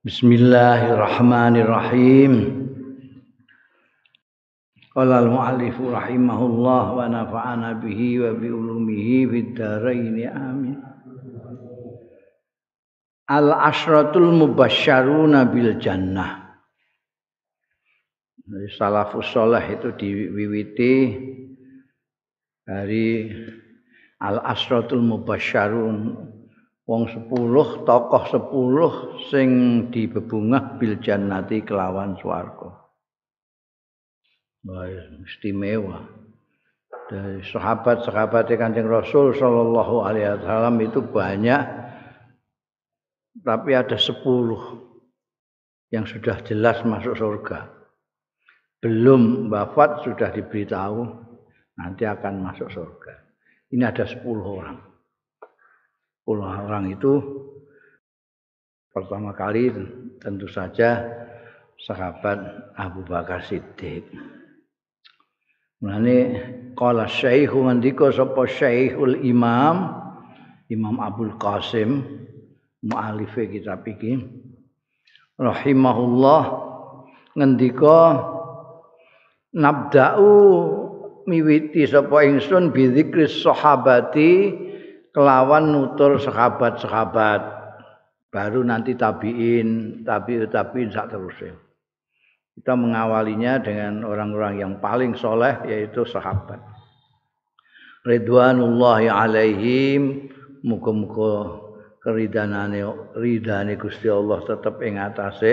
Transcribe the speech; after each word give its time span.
Bismillahirrahmanirrahim. 0.00 2.32
Qala 4.90 5.22
al-muallif 5.22 5.78
rahimahullah 5.78 6.84
wa 6.98 7.06
nafa'ana 7.06 7.78
bihi 7.78 8.18
wa 8.18 8.34
bi 8.34 8.50
ulumihi 8.50 9.30
fid 9.30 9.54
dharain 9.54 10.18
amin. 13.30 13.54
Al-ashratul 13.54 14.34
mubasysyaruna 14.34 15.46
bil 15.46 15.78
jannah. 15.78 16.50
Salafus 18.74 19.30
saleh 19.30 19.62
itu 19.78 19.94
diwiwiti 19.94 20.94
dari 22.66 23.30
al-ashratul 24.18 25.06
mubasysyarun 25.06 26.18
wong 26.82 27.02
sepuluh 27.14 27.86
tokoh 27.86 28.26
sepuluh 28.26 28.92
sing 29.30 29.50
dibebungah 29.94 30.82
bil 30.82 30.98
jannati 30.98 31.62
kelawan 31.62 32.18
swarga. 32.18 32.74
Wah, 34.66 34.90
istimewa. 35.22 36.10
Dari 37.06 37.42
sahabat-sahabat 37.46 38.50
Kanjeng 38.54 38.86
Rasul 38.90 39.34
Shallallahu 39.34 40.02
alaihi 40.02 40.30
wasallam 40.30 40.78
itu 40.82 41.02
banyak 41.02 41.62
tapi 43.38 43.78
ada 43.78 43.94
sepuluh 43.94 44.82
yang 45.94 46.06
sudah 46.06 46.42
jelas 46.42 46.82
masuk 46.82 47.14
surga. 47.14 47.70
Belum 48.82 49.46
wafat 49.52 50.02
sudah 50.02 50.34
diberitahu 50.34 51.04
nanti 51.78 52.02
akan 52.08 52.50
masuk 52.50 52.66
surga. 52.72 53.14
Ini 53.70 53.86
ada 53.86 54.02
sepuluh 54.02 54.46
orang 54.46 54.90
puluh 56.30 56.46
orang 56.46 56.94
itu 56.94 57.18
pertama 58.94 59.34
kali 59.34 59.72
tentu 60.22 60.46
saja 60.46 61.02
sahabat 61.74 62.38
Abu 62.78 63.02
Bakar 63.02 63.42
Siddiq. 63.42 64.06
Mulane 65.82 66.18
qala 66.78 67.10
syekh 67.10 67.50
ngendika 67.50 68.12
sapa 68.14 68.46
syekhul 68.46 69.26
imam 69.26 69.96
Imam 70.70 71.02
Abdul 71.02 71.34
Qasim 71.40 72.19
mualif 72.84 73.32
kitab 73.36 73.84
iki 73.84 74.20
rahimahullah. 75.40 76.42
Ngendika 77.30 77.98
nabda'u 79.54 80.34
miwiti 81.24 81.86
sapa 81.86 82.26
ingsun 82.26 82.74
bi 82.74 82.90
sahabati 83.24 84.30
kelawan 85.14 85.70
nutur 85.70 86.18
sahabat-sahabat. 86.20 87.60
Baru 88.30 88.62
nanti 88.62 88.94
tabiin 88.94 90.02
tabi 90.06 90.38
tabiin 90.46 90.90
sak 90.94 91.10
terusnya. 91.10 91.54
Kita 92.54 92.76
mengawalinya 92.76 93.58
dengan 93.62 94.04
orang-orang 94.06 94.60
yang 94.60 94.72
paling 94.78 95.18
soleh 95.18 95.58
yaitu 95.66 96.06
sahabat. 96.06 96.60
Ridwanullahi 98.06 99.10
alaihim. 99.10 100.30
Muga-muga 100.60 101.69
keridanane 102.00 102.80
ridane 103.14 103.76
Gusti 103.76 104.08
Allah 104.08 104.40
tetap 104.44 104.80
ing 104.80 104.96
atase 104.96 105.52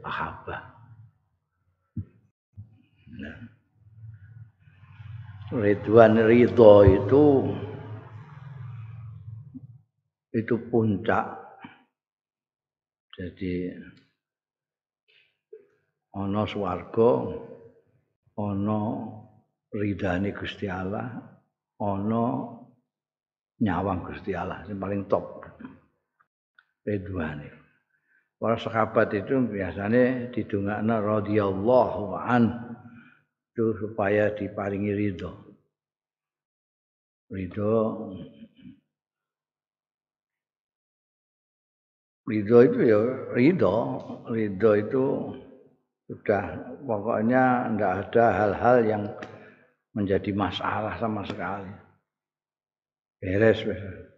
sahabat 0.00 0.62
nah. 3.18 3.38
Ridwan 5.50 6.14
ridho 6.30 6.86
itu 6.86 7.24
itu 10.30 10.54
puncak. 10.70 11.26
Jadi 13.18 13.66
ana 16.14 16.46
swarga, 16.46 17.10
ana 18.38 18.80
ridane 19.74 20.30
Gusti 20.32 20.70
Allah, 20.70 21.18
ana 21.82 22.24
nyawang 23.60 24.00
Gusti 24.06 24.32
Allah 24.32 24.64
yang 24.70 24.78
paling 24.80 25.04
top. 25.10 25.44
Ridwane. 26.86 27.48
Para 28.40 28.56
sahabat 28.56 29.12
itu 29.12 29.36
biasanya 29.44 30.32
didongakna 30.32 30.96
radhiyallahu 31.04 32.16
an 32.16 32.72
itu 33.52 33.76
supaya 33.76 34.32
diparingi 34.32 34.92
ridho. 34.96 35.32
Ridho 37.28 37.76
ridho 42.30 42.58
itu 42.62 42.78
ya 42.86 43.00
ridho 43.34 43.76
ridho 44.30 44.70
itu 44.78 45.04
sudah 46.06 46.42
pokoknya 46.86 47.74
tidak 47.74 47.92
ada 48.06 48.26
hal-hal 48.38 48.76
yang 48.86 49.02
menjadi 49.94 50.30
masalah 50.30 50.94
sama 51.02 51.26
sekali 51.26 51.70
beres 53.18 53.66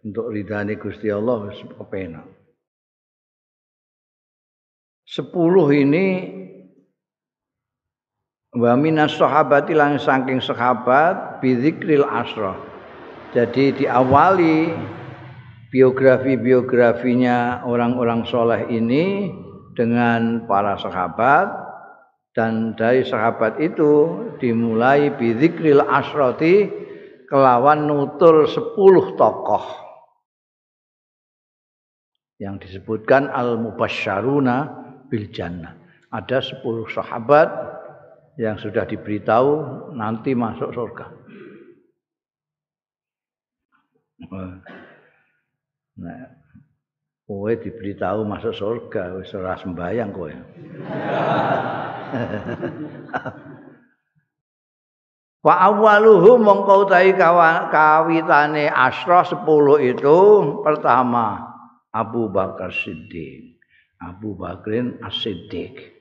untuk 0.05 0.29
ridhani 0.29 0.77
Gusti 0.77 1.09
Allah 1.09 1.49
kepenak 1.53 2.25
sepuluh 5.03 5.67
ini 5.75 6.31
wa 8.53 8.77
minas 8.77 9.17
sahabati 9.17 9.73
lang 9.73 9.97
saking 9.97 10.39
sahabat 10.39 11.41
bidzikril 11.41 12.05
asra. 12.05 12.53
Jadi 13.33 13.81
diawali 13.81 14.69
biografi-biografinya 15.73 17.65
orang-orang 17.65 18.29
soleh 18.29 18.69
ini 18.69 19.33
dengan 19.73 20.45
para 20.45 20.77
sahabat 20.77 21.49
dan 22.37 22.77
dari 22.77 23.01
sahabat 23.01 23.57
itu 23.57 24.21
dimulai 24.37 25.09
bidzikril 25.17 25.81
asroti 25.81 26.69
kelawan 27.25 27.89
nutur 27.89 28.45
sepuluh 28.45 29.17
tokoh. 29.17 29.65
Yang 32.37 32.69
disebutkan 32.69 33.33
al 33.33 33.57
mubasyaruna 33.57 34.82
bil 35.09 35.31
jannah 35.31 35.75
ada 36.13 36.39
sepuluh 36.43 36.85
sahabat 36.91 37.49
yang 38.37 38.57
sudah 38.57 38.85
diberitahu 38.85 39.49
nanti 39.93 40.33
masuk 40.33 40.73
surga 40.73 41.23
Nah, 45.93 46.25
kowe 47.27 47.51
diberitahu 47.53 48.25
masuk 48.25 48.53
surga 48.55 49.13
wis 49.19 49.29
ora 49.35 49.53
sembayang 49.59 50.09
kowe. 50.09 50.33
Wa 55.43 55.55
awwaluhu 55.59 56.39
mongko 56.39 56.87
utahi 56.87 57.19
kawitane 57.19 58.71
asra 58.71 59.27
10 59.27 59.43
itu 59.91 60.19
pertama 60.63 61.51
Abu 61.91 62.31
Bakar 62.31 62.71
Siddiq. 62.71 63.52
Abu 64.03 64.35
Bakrin 64.35 64.99
As-Siddiq. 64.99 65.93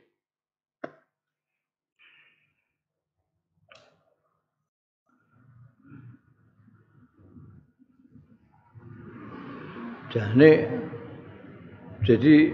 Jadi 12.03 12.53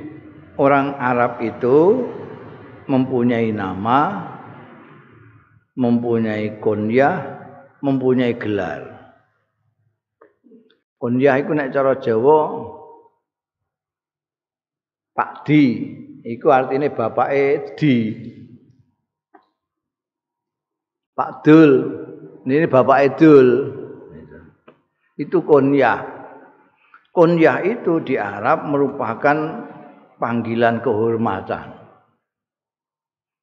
orang 0.60 0.94
Arab 0.94 1.42
itu 1.42 2.06
mempunyai 2.86 3.50
nama, 3.50 4.30
mempunyai 5.74 6.62
kunyah, 6.62 7.18
mempunyai 7.82 8.38
gelar. 8.38 8.82
Kunyah 11.02 11.34
itu 11.42 11.50
nek 11.56 11.74
cara 11.74 11.98
Jawa 11.98 12.67
Pak 15.18 15.42
Di, 15.42 15.64
itu 16.22 16.46
artinya 16.46 16.86
bapak 16.86 17.34
Di. 17.74 17.96
Pak 21.18 21.42
Dul, 21.42 21.72
ini 22.46 22.70
bapak 22.70 22.98
Edul. 23.10 23.48
Itu 25.18 25.42
kunyah. 25.42 26.00
Kunyah 27.10 27.66
itu 27.66 27.98
di 28.06 28.14
Arab 28.14 28.70
merupakan 28.70 29.66
panggilan 30.22 30.78
kehormatan. 30.78 31.74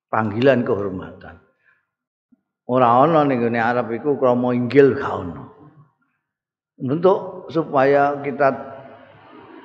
Panggilan 0.08 0.64
kehormatan. 0.64 1.44
Ora 2.66 3.04
ana 3.04 3.28
ning 3.28 3.44
Arab 3.60 3.92
iku 3.92 4.16
krama 4.16 4.56
inggil 4.56 4.96
gak. 4.96 5.36
Untuk 6.80 7.52
supaya 7.52 8.24
kita 8.24 8.75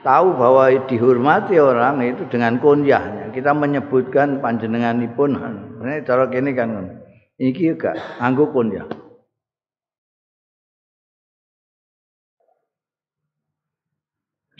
tahu 0.00 0.36
bahwa 0.36 0.68
dihormati 0.88 1.60
orang 1.60 2.00
itu 2.04 2.24
dengan 2.28 2.56
kunyahnya. 2.60 3.32
Kita 3.32 3.52
menyebutkan 3.52 4.40
panjenenganipun. 4.40 5.30
Ini 5.80 6.04
cara 6.04 6.28
kini 6.28 6.50
kan. 6.56 7.00
Ini 7.40 7.50
juga 7.56 7.96
nganggo 8.20 8.52
kunyah. 8.52 8.88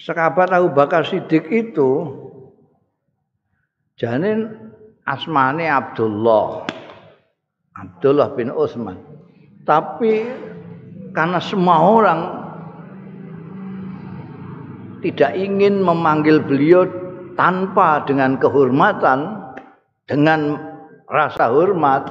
Sekabat 0.00 0.48
Abu 0.48 0.72
Bakar 0.72 1.04
Siddiq 1.04 1.44
itu 1.52 2.08
janin 4.00 4.48
asmane 5.04 5.68
Abdullah. 5.68 6.64
Abdullah 7.76 8.32
bin 8.32 8.48
Utsman. 8.48 8.96
Tapi 9.68 10.24
karena 11.12 11.36
semua 11.44 11.84
orang 11.84 12.39
tidak 15.00 15.36
ingin 15.36 15.80
memanggil 15.80 16.44
beliau 16.44 16.84
tanpa 17.34 18.04
dengan 18.04 18.36
kehormatan, 18.36 19.48
dengan 20.04 20.60
rasa 21.08 21.50
hormat, 21.50 22.06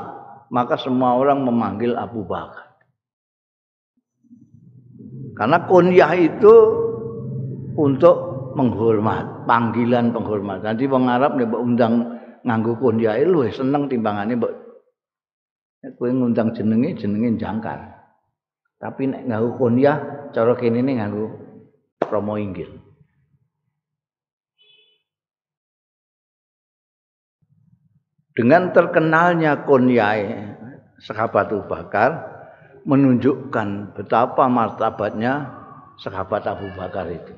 maka 0.50 0.76
semua 0.76 1.16
orang 1.16 1.46
memanggil 1.46 1.94
Abu 1.96 2.26
Bakar. 2.26 2.70
Karena 5.38 5.64
kunyah 5.70 6.14
itu 6.20 6.56
untuk 7.80 8.16
menghormat, 8.60 9.48
panggilan 9.48 10.12
penghormat. 10.12 10.66
Nanti 10.68 10.84
wong 10.84 11.08
Arab 11.08 11.40
nek 11.40 11.48
undang 11.56 12.20
nganggo 12.44 12.76
kunyah 12.76 13.16
lu 13.24 13.48
seneng 13.48 13.88
timbangane 13.88 14.36
mbok 14.36 14.52
kowe 15.96 16.12
ngundang 16.12 16.52
jenenge 16.52 17.00
jenenge 17.00 17.40
jangkar. 17.40 17.80
Tapi 18.84 19.08
nek 19.08 19.32
nganggo 19.32 19.56
kunyah 19.56 20.28
cara 20.36 20.52
kene 20.60 20.84
nganggo 20.84 21.39
promo 22.10 22.36
inggil. 22.36 22.68
Dengan 28.34 28.72
terkenalnya 28.72 29.68
kunyai 29.68 30.32
sahabat 31.04 31.52
Abu 31.52 31.68
Bakar 31.68 32.10
menunjukkan 32.88 33.94
betapa 33.94 34.48
martabatnya 34.48 35.60
sahabat 36.00 36.48
Abu 36.48 36.72
Bakar 36.74 37.06
itu. 37.12 37.36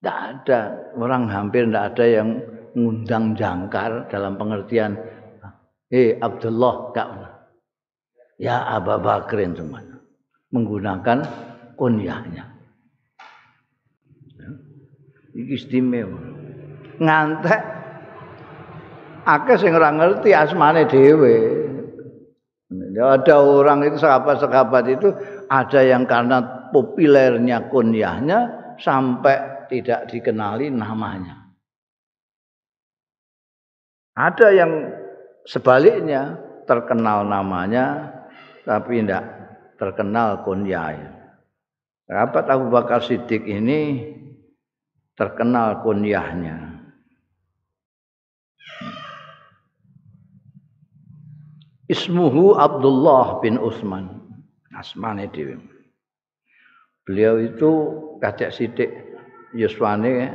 Tidak 0.00 0.16
ada 0.16 0.60
orang 0.96 1.28
hampir 1.28 1.68
tidak 1.68 1.92
ada 1.92 2.04
yang 2.08 2.28
ngundang 2.72 3.36
jangkar 3.36 4.08
dalam 4.08 4.40
pengertian 4.40 4.96
eh 5.92 6.16
Abdullah 6.16 6.94
gak 6.94 7.08
ya 8.40 8.64
Abu 8.64 8.96
Bakrin 9.02 9.52
semuanya 9.52 10.00
menggunakan 10.54 11.18
kunyahnya. 11.80 12.44
Iki 15.32 15.56
istimewa. 15.56 16.20
Ngantek 17.00 17.60
akeh 19.24 19.56
sing 19.56 19.72
ngerti 19.72 20.36
asmane 20.36 20.84
dhewe. 20.84 21.36
Ada 23.00 23.40
orang 23.40 23.88
itu 23.88 23.96
sahabat-sahabat 23.96 24.84
itu 24.92 25.08
ada 25.48 25.80
yang 25.80 26.04
karena 26.04 26.68
populernya 26.68 27.72
kunyahnya 27.72 28.38
sampai 28.76 29.66
tidak 29.72 30.12
dikenali 30.12 30.68
namanya. 30.68 31.50
Ada 34.14 34.52
yang 34.52 34.72
sebaliknya 35.48 36.36
terkenal 36.68 37.24
namanya 37.24 38.12
tapi 38.68 39.00
tidak 39.00 39.24
terkenal 39.80 40.44
kunyahnya. 40.44 41.19
Sahabat 42.10 42.50
Abu 42.50 42.74
Bakar 42.74 43.06
Siddiq 43.06 43.46
ini 43.46 44.02
terkenal 45.14 45.78
kunyahnya. 45.86 46.82
Ismuhu 51.86 52.58
Abdullah 52.58 53.38
bin 53.38 53.62
Utsman. 53.62 54.26
Asmane 54.74 55.30
dhewe. 55.30 55.54
Beliau 57.06 57.38
itu 57.38 57.70
kacek 58.18 58.58
sithik 58.58 58.90
yuswane 59.54 60.34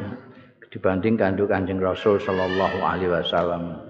dibanding 0.71 1.19
kandung 1.19 1.51
Kanjeng 1.51 1.83
Rasul 1.83 2.23
sallallahu 2.23 2.83
alaihi 2.87 3.11
wasallam. 3.11 3.83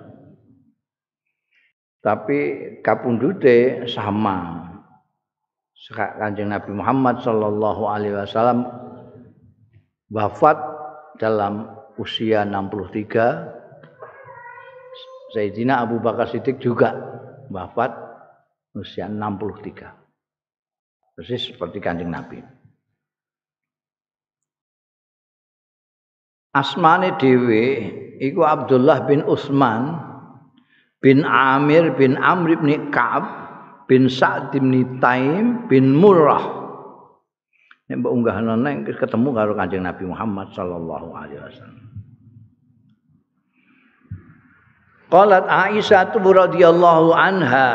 Tapi 2.02 2.40
kapundute 2.82 3.86
sama. 3.94 4.74
Kanjeng 5.92 6.50
Nabi 6.56 6.72
Muhammad 6.72 7.20
sallallahu 7.22 7.84
alaihi 7.86 8.16
wasallam 8.16 8.64
wafat 10.08 10.56
dalam 11.20 11.68
usia 12.00 12.48
63 12.48 13.56
Sayyidina 15.36 15.84
Abu 15.84 16.00
Bakar 16.00 16.32
Siddiq 16.32 16.64
juga 16.64 16.96
wafat 17.52 17.92
usia 18.72 19.12
63. 19.12 19.84
Persis 21.16 21.52
seperti 21.52 21.84
kanjeng 21.84 22.12
Nabi. 22.12 22.40
Asmane 26.56 27.20
dhewe 27.20 27.64
iku 28.24 28.48
Abdullah 28.48 29.04
bin 29.04 29.28
Utsman 29.28 30.00
bin 31.04 31.28
Amir 31.28 31.92
bin 32.00 32.16
Amr 32.16 32.64
bin 32.64 32.96
Ka'ab 32.96 33.45
bin 33.86 34.10
Sa'd 34.10 34.54
bin 34.54 34.74
Taim 35.02 35.70
bin 35.70 35.94
Murrah. 35.94 36.66
Nek 37.86 38.02
mbok 38.02 38.14
unggah 38.18 38.42
neng 38.42 38.82
ketemu 38.82 39.30
karo 39.30 39.54
Kanjeng 39.54 39.86
Nabi 39.86 40.10
Muhammad 40.10 40.50
sallallahu 40.58 41.14
alaihi 41.14 41.38
wasallam. 41.38 41.86
Qalat 45.14 45.46
Aisyah 45.46 46.10
radhiyallahu 46.18 47.14
anha. 47.14 47.70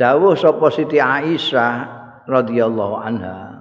Dawuh 0.00 0.32
sapa 0.32 0.72
Siti 0.72 0.96
Aisyah 0.96 1.72
radhiyallahu 2.24 2.96
anha. 2.96 3.60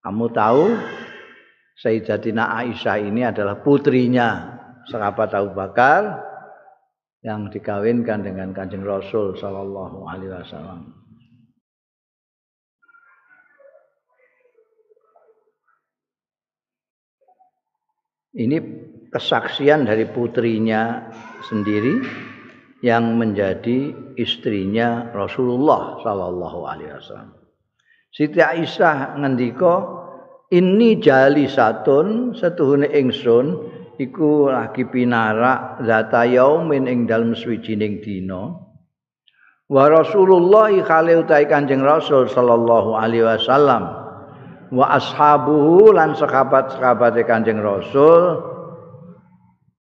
Kamu 0.00 0.32
tahu 0.32 0.80
Sayyidatina 1.76 2.56
Aisyah 2.56 2.96
ini 3.04 3.28
adalah 3.28 3.60
putrinya 3.60 4.56
sahabat 4.88 5.36
Abu 5.36 5.52
Bakar 5.52 6.31
yang 7.22 7.46
dikawinkan 7.54 8.26
dengan 8.26 8.50
Kanjeng 8.50 8.82
Rasul 8.82 9.38
sallallahu 9.38 10.10
alaihi 10.10 10.34
wasallam. 10.34 10.90
Ini 18.32 18.58
kesaksian 19.12 19.86
dari 19.86 20.08
putrinya 20.08 21.12
sendiri 21.46 22.00
yang 22.82 23.14
menjadi 23.14 23.94
istrinya 24.18 25.14
Rasulullah 25.14 26.02
sallallahu 26.02 26.60
alaihi 26.66 26.90
wasallam. 26.90 27.38
Siti 28.10 28.42
Aisyah 28.42 29.16
ngendika 29.20 29.74
ini 30.52 31.00
jali 31.00 31.48
satun 31.48 32.36
setuhune 32.36 32.90
ingsun 32.92 33.71
iku 34.00 34.48
lagi 34.48 34.88
pinarak 34.88 35.82
zata 35.84 36.24
yaumin 36.24 36.88
ing 36.88 37.04
dalem 37.04 37.36
swijining 37.36 38.00
dina. 38.00 38.56
Wa 39.72 39.88
Rasulullah 39.88 40.68
khali 40.84 41.16
utai 41.16 41.48
Kanjeng 41.48 41.80
Rasul 41.80 42.28
sallallahu 42.28 42.92
alaihi 42.92 43.24
wasallam. 43.24 43.88
Wa 44.72 45.00
ashabuhu 45.00 45.96
lan 45.96 46.12
sahabat-sahabate 46.16 47.24
Kanjeng 47.24 47.60
Rasul. 47.60 48.52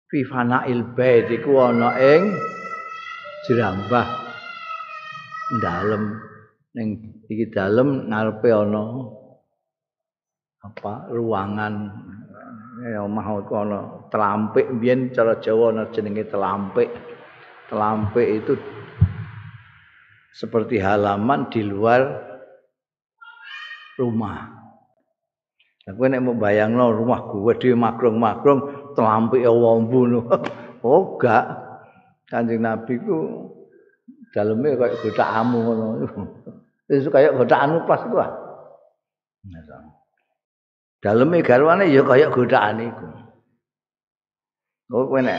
Fi 0.08 0.24
fanail 0.24 0.96
bait 0.96 1.28
iku 1.28 1.60
ana 1.60 2.00
ing 2.00 2.32
jerambah. 3.48 4.08
Dalem 5.60 6.24
ning 6.76 6.88
iki 7.28 7.52
dalem 7.52 8.12
ngarepe 8.12 8.52
ana 8.52 9.12
apa 10.66 11.08
ruangan 11.14 11.74
ya 12.86 13.02
omah 13.02 13.28
ana 13.50 13.80
telampik 14.14 14.70
biyen 14.78 15.10
cara 15.10 15.42
Jawa 15.42 15.74
ana 15.74 15.84
jenenge 15.90 16.30
telampik 16.30 16.94
telampik 17.66 18.28
itu 18.46 18.54
seperti 20.38 20.78
halaman 20.78 21.50
di 21.50 21.66
luar 21.66 22.02
rumah 23.98 24.56
Aku 25.86 26.02
nek 26.10 26.18
mau 26.18 26.34
bayangno 26.34 26.90
rumah 26.90 27.30
gue 27.30 27.54
di 27.62 27.70
makrong-makrong 27.78 28.90
telampik 28.98 29.46
ya 29.46 29.54
wombu 29.54 30.18
Oh 30.86 31.14
gak. 31.22 31.46
Kanjeng 32.26 32.66
Nabi 32.66 32.98
ku 33.06 33.46
daleme 34.34 34.74
kayak 34.82 34.98
godhaanmu 35.06 35.58
ngono. 35.62 35.86
Wis 36.90 37.06
kaya 37.14 37.38
godhaanmu 37.38 37.86
pas 37.86 38.02
ku. 38.02 38.18
Daleme 41.06 41.46
garwane 41.46 41.86
ya 41.94 42.02
kaya 42.02 42.34
godhaan 42.34 42.82
iku. 42.82 43.06
Oh 44.90 45.06
kowe 45.06 45.22
nek 45.22 45.38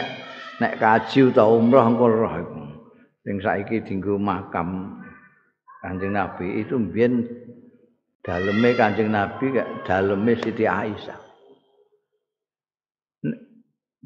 nek 0.63 0.79
kaji 0.79 1.35
utawa 1.35 1.59
umrah 1.59 1.91
engko 1.91 2.07
roh 2.07 2.35
iku. 2.39 2.63
Sing 3.27 3.43
saiki 3.43 3.83
dienggo 3.83 4.15
makam 4.15 5.03
Kanjeng 5.83 6.15
Nabi 6.15 6.63
itu 6.63 6.79
mbiyen 6.79 7.27
daleme 8.23 8.79
Kanjeng 8.79 9.11
Nabi 9.11 9.59
gak 9.59 9.83
daleme 9.83 10.39
Siti 10.39 10.71
Aisyah. 10.71 11.19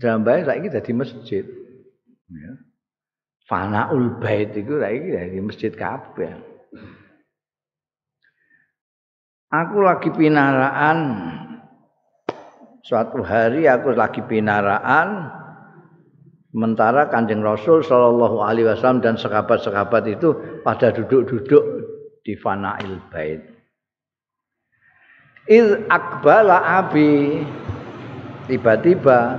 Jambae 0.01 0.49
saiki 0.49 0.73
dadi 0.73 0.93
masjid. 0.97 1.45
Ya. 2.33 2.53
Fanaul 3.45 4.17
bait 4.17 4.57
iku 4.57 4.81
saiki 4.81 5.13
dadi 5.13 5.39
masjid 5.45 5.73
kabeh. 5.77 6.41
Aku 9.53 9.85
lagi 9.85 10.09
pinaraan 10.09 10.99
suatu 12.91 13.23
hari 13.23 13.71
aku 13.71 13.95
lagi 13.95 14.19
pinaraan 14.27 15.31
sementara 16.51 17.07
Kanjeng 17.07 17.39
Rasul 17.39 17.87
Shallallahu 17.87 18.43
alaihi 18.43 18.67
wasallam 18.67 18.99
dan 18.99 19.15
sahabat-sahabat 19.15 20.11
itu 20.11 20.35
pada 20.67 20.91
duduk-duduk 20.91 21.63
di 22.27 22.35
fanail 22.35 22.99
bait. 23.15 23.47
Il 25.47 25.87
akbala 25.87 26.83
abi 26.83 27.47
tiba-tiba 28.51 29.39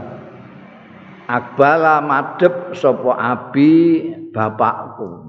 akbala 1.28 2.00
madep 2.00 2.72
sapa 2.72 3.20
abi 3.20 4.08
bapakku. 4.32 5.28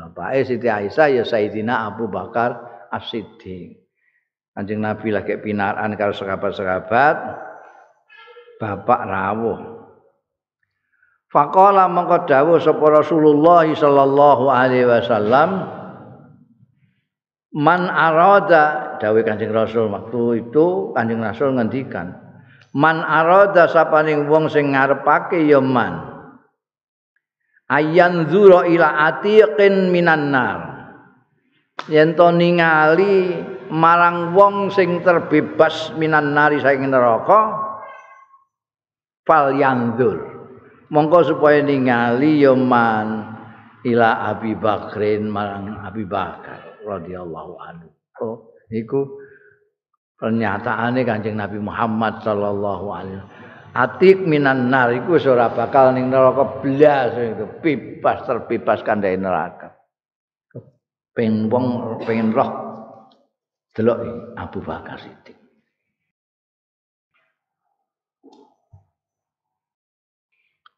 Bapake 0.00 0.48
Siti 0.48 0.64
Aisyah 0.64 1.12
ya 1.12 1.24
Sayyidina 1.28 1.92
Abu 1.92 2.08
Bakar 2.08 2.56
As-Siddiq. 2.88 3.76
Kanjeng 4.56 4.80
Nabi 4.80 5.12
lagi 5.12 5.36
pinaran 5.44 5.92
karo 5.94 6.16
sahabat-sahabat 6.16 7.49
bapak 8.60 9.00
rawuh. 9.08 9.70
Faqala 11.30 11.86
mengko 11.86 12.26
dawuh 12.26 12.58
sapa 12.58 12.82
Rasulullah 12.90 13.62
sallallahu 13.64 14.50
alaihi 14.50 14.82
wasallam 14.82 15.78
Man 17.54 17.86
arada 17.86 18.98
dawuh 18.98 19.22
Kanjeng 19.22 19.54
Rasul 19.54 19.86
waktu 19.94 20.42
itu 20.42 20.90
Kanjeng 20.90 21.22
Rasul 21.22 21.54
ngendikan 21.54 22.18
Man 22.74 22.98
arada 23.02 23.70
sapaning 23.70 24.26
wong 24.26 24.50
sing 24.50 24.74
ngarepake 24.74 25.46
ya 25.46 25.62
man 25.62 26.18
Ayan 27.70 28.26
zura 28.26 28.66
ila 28.66 29.14
atiqin 29.14 29.94
minan 29.94 30.34
nar 30.34 30.58
Yen 31.86 32.18
to 32.18 32.26
ningali 32.34 33.38
marang 33.70 34.34
wong 34.34 34.74
sing 34.74 34.98
terbebas 35.06 35.94
minan 35.94 36.34
nari 36.34 36.58
saking 36.58 36.90
neraka 36.90 37.69
fal 39.30 39.54
yanzur 39.54 40.18
mongko 40.90 41.30
supaya 41.30 41.62
ningali 41.62 42.42
ya 42.42 42.50
man 42.58 43.38
ila 43.86 44.34
Abi 44.34 44.58
Bakrin 44.58 45.30
marang 45.30 45.78
Abi 45.86 46.02
Bakar 46.02 46.82
radhiyallahu 46.82 47.54
anhu. 47.62 47.88
Oh, 48.20 48.52
iku 48.68 49.06
pernyataane 50.20 51.00
Kanjeng 51.06 51.38
Nabi 51.38 51.56
Muhammad 51.62 52.20
sallallahu 52.20 52.86
alaihi. 52.92 53.22
Atik 53.70 54.26
minan 54.26 54.66
nar 54.66 54.90
iku 54.90 55.14
ora 55.30 55.54
bakal 55.54 55.94
ning 55.94 56.10
neraka 56.10 56.58
blas 56.58 57.14
itu 57.14 57.46
bebas 57.62 58.26
terbebaskan 58.26 58.98
dari 58.98 59.14
neraka. 59.14 59.78
Pengen 61.14 61.46
wong 61.46 61.66
pengen 62.02 62.34
roh 62.34 62.50
delok 63.72 63.98
Abu 64.34 64.58
Bakar 64.60 64.98
Siddiq. 64.98 65.39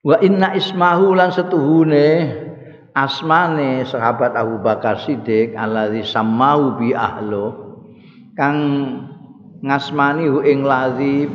Wa 0.03 0.19
inna 0.19 0.59
ismahu 0.59 1.15
lan 1.15 1.31
setuhune 1.31 2.27
asmane 2.91 3.87
sahabat 3.87 4.35
Abu 4.35 4.59
Bakar 4.59 4.99
Siddiq 4.99 5.55
alladzi 5.55 6.03
samau 6.03 6.75
bi 6.75 6.91
ahlo 6.91 7.79
kang 8.35 8.59
ngasmani 9.63 10.27
hu 10.27 10.43
ing 10.43 10.67
ladzi 10.67 11.31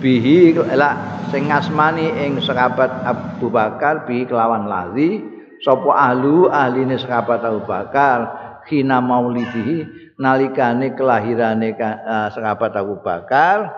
bihi 0.00 0.56
la 0.72 1.20
sing 1.28 1.52
ngasmani 1.52 2.16
ing 2.16 2.40
sahabat 2.40 3.04
Abu 3.04 3.52
Bakar 3.52 4.08
bi 4.08 4.24
kelawan 4.24 4.64
ladzi 4.64 5.20
sapa 5.60 5.90
ahlu 5.92 6.48
ahline 6.48 6.96
sahabat 6.96 7.44
Abu 7.44 7.60
Bakar 7.68 8.18
khina 8.64 9.04
maulidihi 9.04 9.84
nalikane 10.16 10.96
kelahirane 10.96 11.76
uh, 11.76 12.32
sahabat 12.32 12.72
Abu 12.72 13.04
Bakar 13.04 13.68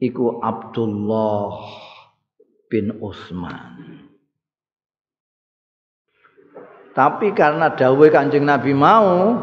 iku 0.00 0.40
Abdullah 0.40 1.68
bin 2.70 2.94
Utsman 3.02 3.82
Tapi 6.90 7.30
karena 7.34 7.70
dawe 7.74 8.06
Kanjeng 8.10 8.46
Nabi 8.46 8.74
mau 8.74 9.38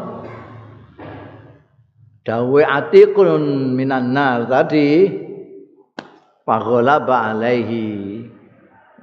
dawe 2.28 2.60
atiqun 2.60 3.72
minan 3.72 4.12
nar 4.12 4.44
tadi 4.44 5.08
faghalaba 6.44 7.32
alaihi 7.32 8.20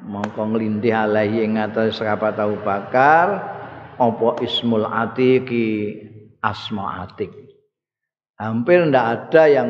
mongko 0.06 0.54
nglindih 0.54 0.94
alaihi 0.94 1.50
ing 1.50 1.58
atas 1.58 1.98
sahabat 1.98 2.38
Abu 2.38 2.62
Bakar 2.62 3.58
apa 3.98 4.28
ismul 4.46 4.86
atiqi 4.86 5.98
asma 6.46 7.10
atik 7.10 7.34
hampir 8.38 8.86
ndak 8.86 9.06
ada 9.34 9.44
yang 9.50 9.70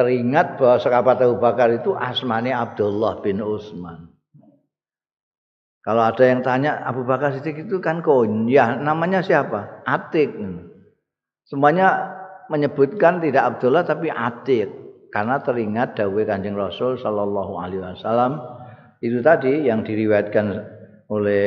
teringat 0.00 0.56
bahwa 0.56 0.80
sahabat 0.80 1.20
Abu 1.20 1.36
Bakar 1.36 1.68
itu 1.76 1.92
asmanya 1.92 2.64
Abdullah 2.64 3.20
bin 3.20 3.44
Utsman 3.44 4.10
kalau 5.80 6.04
ada 6.04 6.24
yang 6.28 6.44
tanya 6.44 6.84
Abu 6.84 7.08
Bakar 7.08 7.32
Siddiq 7.32 7.64
itu 7.64 7.80
kan 7.80 8.04
ya 8.52 8.76
namanya 8.76 9.24
siapa? 9.24 9.80
Atik. 9.88 10.28
Semuanya 11.48 12.20
menyebutkan 12.52 13.24
tidak 13.24 13.56
Abdullah 13.56 13.88
tapi 13.88 14.12
Atik 14.12 14.68
karena 15.08 15.40
teringat 15.40 15.96
dawuh 15.96 16.22
Kanjeng 16.28 16.54
Rasul 16.54 17.00
sallallahu 17.00 17.58
alaihi 17.58 17.82
wasallam 17.82 18.38
itu 19.00 19.24
tadi 19.24 19.66
yang 19.66 19.80
diriwayatkan 19.80 20.46
oleh 21.08 21.42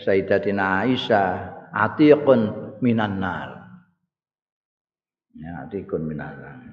Sayyidatina 0.00 0.86
Aisyah 0.86 1.28
Atiqun 1.74 2.40
minan 2.78 3.18
nar. 3.18 3.50
Ya, 5.34 5.66
Atiqun 5.66 6.06
minan 6.06 6.32
nar. 6.38 6.71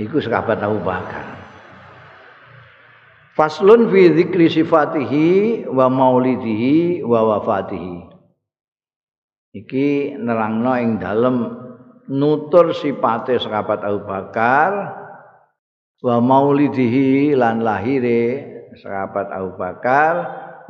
Iku 0.00 0.16
sahabat 0.16 0.64
Abu 0.64 0.80
Bakar. 0.80 1.36
Faslun 3.36 3.92
fi 3.92 4.08
dzikri 4.16 4.48
sifatihi 4.48 5.28
wa 5.68 5.92
maulidihi 5.92 7.04
wa 7.04 7.36
wafatihi. 7.36 8.08
Iki 9.60 10.16
nerangno 10.16 10.72
ing 10.80 10.96
dalem 10.96 11.36
nutur 12.08 12.72
sifate 12.72 13.36
sahabat 13.36 13.84
Abu 13.84 14.08
Bakar 14.08 14.70
wa 16.00 16.16
maulidihi 16.16 17.36
lan 17.36 17.60
lahire 17.60 18.24
sahabat 18.80 19.28
Abu 19.28 19.60
Bakar 19.60 20.14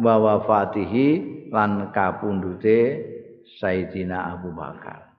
wa 0.02 0.14
wafatihi 0.18 1.08
lan 1.54 1.94
kapundhute 1.94 3.06
Sayyidina 3.62 4.34
Abu 4.34 4.50
Bakar. 4.50 5.09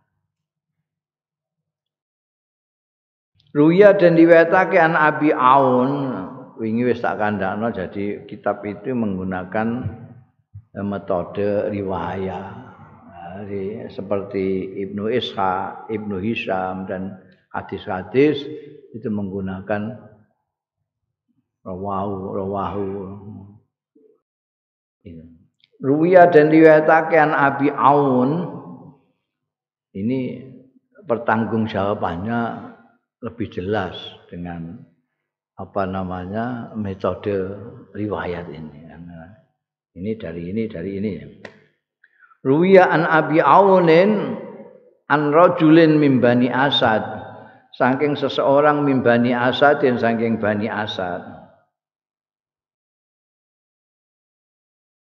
Ruya 3.51 3.91
dan 3.99 4.15
diwetake 4.15 4.79
an 4.79 4.95
Abi 4.95 5.35
Aun. 5.35 6.15
Wingi 6.55 6.87
wis 6.87 7.03
tak 7.03 7.19
kandhakno 7.19 7.73
jadi 7.73 8.23
kitab 8.23 8.63
itu 8.63 8.95
menggunakan 8.95 9.67
eh, 10.77 10.85
metode 10.85 11.67
riwayat. 11.67 12.71
Jadi, 13.31 13.89
seperti 13.89 14.45
Ibnu 14.85 15.07
Isha, 15.09 15.87
Ibnu 15.89 16.19
Hisham 16.21 16.85
dan 16.85 17.17
hadis-hadis 17.49 18.43
itu 18.93 19.07
menggunakan 19.09 19.99
rawahu 21.65 22.15
rawahu. 22.37 22.87
Ruwiya 25.81 26.29
dan 26.29 26.53
riwayatake 26.53 27.17
an 27.17 27.33
Abi 27.33 27.73
Aun. 27.73 28.61
Ini 29.91 30.19
pertanggungjawabannya 31.03 32.70
lebih 33.21 33.53
jelas 33.53 33.95
dengan 34.27 34.81
apa 35.57 35.85
namanya 35.85 36.73
metode 36.73 37.53
riwayat 37.93 38.49
ini. 38.49 38.81
Ini 39.91 40.15
dari 40.15 40.55
ini 40.55 40.63
dari 40.71 40.91
ini. 41.03 41.13
Ruwiya 42.47 42.87
an 42.87 43.03
Abi 43.03 43.43
Aunin 43.43 44.39
an 45.11 45.21
rajulin 45.35 45.99
min 45.99 46.23
Bani 46.23 46.47
Asad. 46.47 47.03
Saking 47.75 48.15
seseorang 48.15 48.87
min 48.87 49.03
Bani 49.03 49.35
Asad 49.35 49.83
dan 49.83 49.99
saking 49.99 50.39
Bani 50.39 50.71
Asad. 50.71 51.23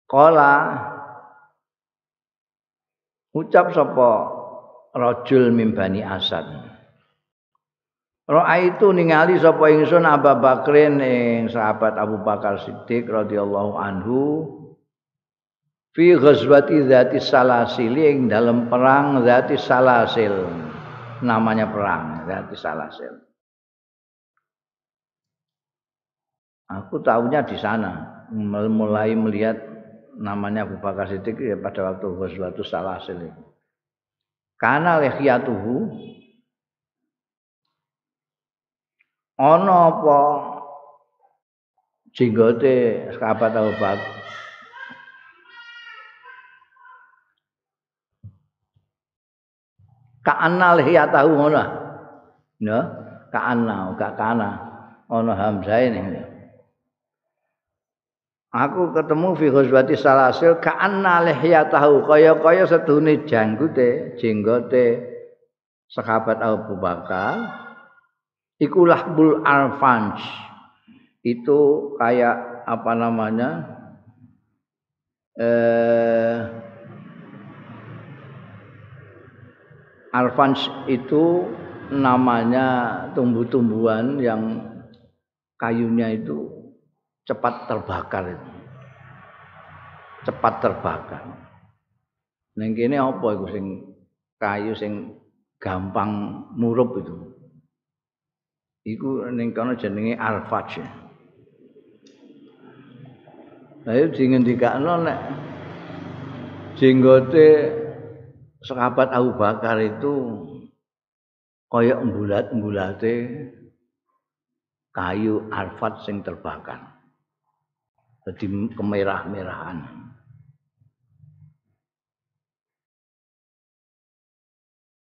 Kala 0.10 0.54
ucap 3.34 3.74
sapa 3.74 4.12
rajul 4.94 5.54
min 5.54 5.78
Bani 5.78 6.02
Asad. 6.02 6.73
Roa 8.24 8.56
itu 8.64 8.88
ningali 8.96 9.36
sapa 9.36 9.68
ingsun 9.68 10.08
Abu 10.08 10.32
Bakrin 10.40 11.04
ing 11.04 11.52
sahabat 11.52 12.00
Abu 12.00 12.24
Bakar 12.24 12.56
Siddiq 12.64 13.12
radhiyallahu 13.12 13.76
anhu 13.76 14.20
fi 15.92 16.16
ghazwati 16.16 16.88
dzati 16.88 17.20
salasil 17.20 17.92
ing 18.00 18.32
dalam 18.32 18.72
perang 18.72 19.28
dzati 19.28 19.60
salasil. 19.60 20.34
Namanya 21.20 21.68
perang 21.68 22.24
dzati 22.24 22.56
salasil. 22.56 23.14
Aku 26.72 27.04
tahunya 27.04 27.44
di 27.44 27.60
sana 27.60 28.24
mulai 28.32 29.12
melihat 29.20 29.60
namanya 30.16 30.64
Abu 30.64 30.80
Bakar 30.80 31.12
Siddiq 31.12 31.44
ya 31.44 31.60
pada 31.60 31.92
waktu 31.92 32.08
ghazwatu 32.08 32.64
salasil 32.64 33.20
itu 33.20 33.44
kana 34.64 35.04
lihiyatuhu 35.04 35.92
ana 39.38 39.76
apa 39.90 40.20
jenggote 42.14 43.10
sahabat 43.18 43.52
Abu 43.58 43.74
Bakar 43.82 44.24
Ka'anna 50.24 50.80
lihiyatahu 50.80 51.36
ngono. 51.36 51.64
Ya, 52.64 52.80
ka'anna, 53.28 53.92
gak 54.00 54.16
kana. 54.16 54.52
Ono 55.12 55.36
hamzah 55.36 55.84
ini. 55.84 56.00
Aku 58.54 58.96
ketemu 58.96 59.36
fi 59.36 59.52
ghazwati 59.52 60.00
salasil 60.00 60.64
ka'anna 60.64 61.28
lihiyatahu 61.28 62.08
kaya-kaya 62.08 62.64
sedune 62.64 63.28
jangkute, 63.28 64.16
jenggote 64.16 65.12
sahabat 65.92 66.40
Abu 66.40 66.80
Bakar. 66.80 67.63
Iku 68.64 68.88
lahbul 68.88 69.44
arfanj. 69.44 70.24
Itu 71.20 71.92
kayak 72.00 72.64
apa 72.64 72.92
namanya? 72.96 73.50
Eh 75.36 76.38
Alfans 80.14 80.70
itu 80.86 81.50
namanya 81.90 83.02
tumbuh-tumbuhan 83.18 84.22
yang 84.22 84.62
kayunya 85.58 86.14
itu 86.14 86.54
cepat 87.26 87.66
terbakar 87.66 88.38
itu. 88.38 88.50
Cepat 90.30 90.54
terbakar. 90.62 91.24
Neng 92.54 92.78
kene 92.78 93.02
apa 93.02 93.26
iku 93.34 93.50
sing 93.50 93.66
kayu 94.38 94.78
sing 94.78 95.18
gampang 95.58 96.46
murup 96.54 96.94
itu. 97.02 97.33
Iku 98.84 99.32
ning 99.32 99.56
kono 99.56 99.80
jenenge 99.80 100.20
alfaj. 100.20 100.84
Lah 103.84 103.96
yo 103.96 104.12
dingendikakno 104.12 105.08
nek 105.08 105.20
jenggote 106.76 107.48
sahabat 108.64 109.12
Abu 109.12 109.36
Bakar 109.40 109.80
itu 109.80 110.14
koyok 111.72 112.00
embulat-embulate 112.00 113.16
kayu 114.92 115.48
arfat 115.52 116.04
sing 116.04 116.20
terbakar. 116.24 116.80
Jadi 118.24 118.72
kemerah-merahan. 118.76 119.84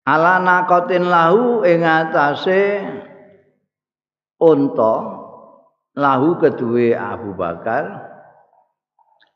Ala 0.05 0.37
naqatin 0.37 1.09
lahu 1.09 1.65
ing 1.65 1.81
atase 1.81 2.81
unta 4.39 4.95
lahu 5.95 6.35
kedue 6.39 6.91
Abu 6.91 7.31
Bakar 7.35 8.03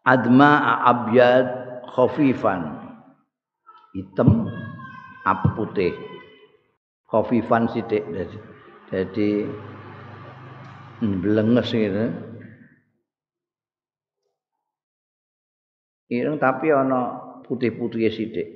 adma 0.03 0.83
abyad 0.87 1.47
khafifan. 1.93 2.77
Hitam 3.95 4.45
apa 5.25 5.47
putih? 5.57 5.93
Khafifan 7.09 7.65
sithik 7.73 8.05
jadi 8.93 9.49
blenges 11.01 11.73
gitu. 11.73 12.05
Ireng 16.09 16.41
tapi 16.41 16.73
ana 16.73 17.21
putih-putih 17.45 18.09
sithik. 18.09 18.49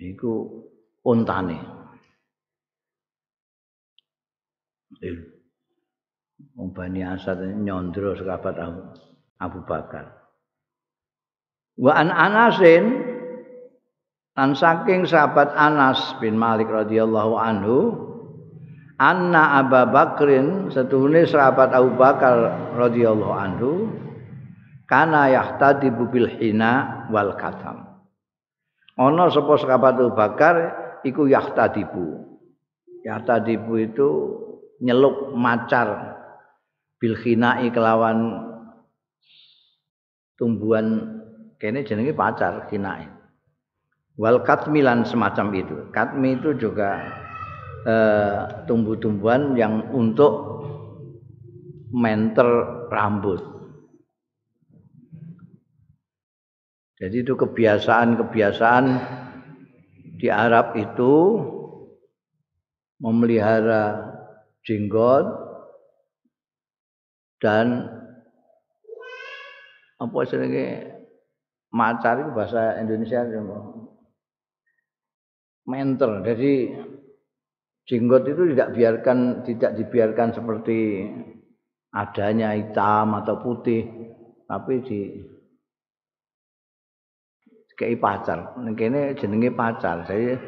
Iku 0.00 0.32
ontane 1.00 1.73
Wong 6.54 6.70
Bani 6.74 7.02
Asad 7.02 7.42
nyondro 7.42 8.14
sekabat 8.14 8.58
Abu 9.38 9.60
Bakar. 9.66 10.24
Wa 11.74 11.92
an 11.98 12.10
Anasin 12.14 12.84
lan 14.34 14.54
saking 14.54 15.06
sahabat 15.06 15.54
Anas 15.54 15.98
bin 16.22 16.38
Malik 16.38 16.70
radhiyallahu 16.70 17.34
anhu 17.38 17.78
anna 18.98 19.62
Abu 19.62 19.90
Bakrin 19.90 20.70
setuhune 20.70 21.26
sahabat 21.26 21.74
Abu 21.74 21.98
Bakar 21.98 22.74
radhiyallahu 22.78 23.34
anhu 23.34 23.70
kana 24.86 25.30
yahtadibu 25.34 26.10
bil 26.10 26.30
hina 26.30 27.06
wal 27.10 27.34
katam. 27.34 27.82
Ana 28.94 29.26
sapa 29.30 29.58
sahabat 29.58 29.98
Abu 29.98 30.14
Bakar 30.14 30.54
iku 31.02 31.26
yahtadibu. 31.26 32.38
Yahtadibu 33.02 33.72
itu 33.82 34.10
nyeluk 34.82 35.34
macar. 35.36 36.18
Bil 36.98 37.18
khinai 37.20 37.68
kelawan 37.68 38.48
tumbuhan 40.40 41.20
kene 41.60 41.84
jenenge 41.84 42.16
pacar 42.16 42.66
kinae 42.72 43.14
wal 44.18 44.42
katmilan 44.42 45.02
semacam 45.06 45.46
itu. 45.54 45.76
Katmi 45.90 46.38
itu 46.38 46.54
juga 46.58 47.02
eh, 47.86 48.40
tumbuh-tumbuhan 48.66 49.58
yang 49.58 49.90
untuk 49.90 50.32
menter 51.94 52.46
rambut. 52.90 53.42
Jadi 56.94 57.26
itu 57.26 57.34
kebiasaan-kebiasaan 57.34 58.84
di 60.14 60.30
Arab 60.30 60.78
itu 60.78 61.12
memelihara 63.02 64.13
jenggot 64.64 65.26
dan 67.40 67.84
apa 70.00 70.16
istilahnya 70.24 70.96
macar 71.68 72.24
itu 72.24 72.30
bahasa 72.32 72.80
Indonesia 72.80 73.20
mentor. 75.68 76.24
Jadi 76.24 76.52
jenggot 77.84 78.24
itu 78.28 78.42
tidak 78.56 78.72
biarkan 78.72 79.18
tidak 79.44 79.70
dibiarkan 79.76 80.28
seperti 80.32 81.08
adanya 81.94 82.56
hitam 82.56 83.14
atau 83.20 83.38
putih, 83.40 83.84
tapi 84.48 84.80
di 84.82 85.00
kayak 87.74 87.98
pacar. 87.98 88.38
Ini 88.54 89.18
jenenge 89.18 89.50
pacar. 89.50 90.06
Jadi 90.06 90.38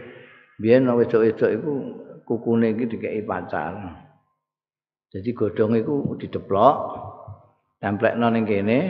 biar 0.62 0.80
wedok-wedok 0.86 1.50
itu 1.52 1.72
kukune 2.22 2.72
iki 2.74 2.86
dikei 2.86 3.22
pacar. 3.26 4.05
Jadi 5.06 5.30
godhong 5.30 5.78
itu 5.78 5.94
dideplok, 6.18 6.76
templekno 7.78 8.26
ning 8.26 8.42
kene, 8.42 8.80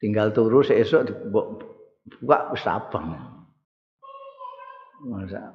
tinggal 0.00 0.32
turu 0.32 0.64
esok 0.64 1.28
buka 1.28 2.38
wis 2.56 2.64
abang. 2.64 3.12
Masa 5.02 5.52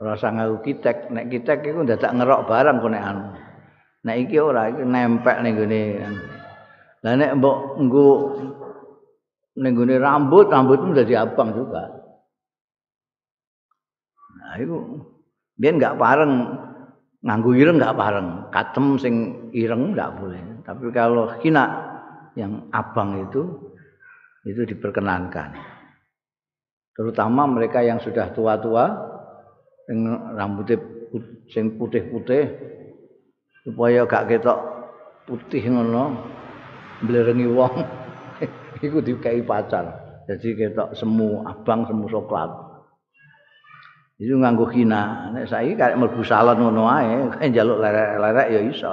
rasa 0.00 0.32
ngaku 0.32 0.56
kitek, 0.64 1.12
nek 1.12 1.28
kitek 1.28 1.68
iku 1.68 1.84
ndadak 1.84 2.16
ngerok 2.16 2.48
barang 2.48 2.76
kok 2.80 2.90
nek 2.90 3.04
anu. 3.04 3.24
Nek 4.00 4.16
iki 4.24 4.36
ora 4.40 4.72
iki 4.72 4.82
nempel 4.88 5.36
ning 5.44 5.54
gone. 5.60 5.82
Lah 7.04 7.12
nek 7.20 7.36
mbok 7.36 7.58
nggo 7.76 8.08
ning 9.60 9.72
gone 9.76 9.94
rambut, 10.00 10.48
rambutmu 10.48 10.96
dadi 10.96 11.12
abang 11.12 11.52
juga. 11.52 11.92
Nah 14.40 14.56
iku 14.56 15.04
biyen 15.60 15.76
enggak 15.76 16.00
pareng 16.00 16.32
nganggo 17.20 17.52
ireng 17.52 17.76
enggak 17.76 17.96
pareng, 17.96 18.28
katem 18.48 18.96
sing 18.96 19.14
ireng 19.52 19.92
enggak 19.92 20.16
boleh. 20.16 20.40
Tapi 20.64 20.88
kalau 20.92 21.28
kina 21.40 21.64
yang 22.38 22.68
abang 22.72 23.28
itu 23.28 23.42
itu 24.48 24.64
diperkenankan. 24.64 25.52
Terutama 26.96 27.44
mereka 27.44 27.84
yang 27.84 28.00
sudah 28.00 28.32
tua-tua 28.32 28.88
yang 29.88 30.00
rambutnya 30.36 30.80
sing 31.50 31.74
putih-putih 31.76 32.46
supaya 33.66 34.06
gak 34.06 34.30
ketok 34.30 34.58
putih 35.26 35.66
ngono 35.66 36.14
blerengi 37.04 37.48
wong 37.50 37.74
iku 38.84 39.02
dikai 39.02 39.42
pacar. 39.44 39.90
Jadi 40.30 40.54
ketok 40.54 40.94
semu 40.94 41.42
abang 41.42 41.84
semu 41.90 42.06
coklat. 42.06 42.69
Itu 44.20 44.36
nganggo 44.36 44.68
hina. 44.68 45.32
Nek 45.32 45.48
saiki 45.48 45.80
karek 45.80 45.96
mlebu 45.96 46.20
salon 46.20 46.60
ngono 46.60 46.84
ae, 46.92 47.24
njaluk 47.48 47.80
lerek-lerek 47.80 48.48
ya 48.52 48.60
iso. 48.68 48.92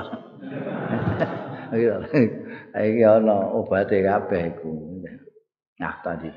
iki 2.88 3.04
ana 3.04 3.36
obate 3.52 4.00
kabeh 4.00 4.56
iku. 4.56 4.72
Nah 5.84 6.00
tadi 6.00 6.32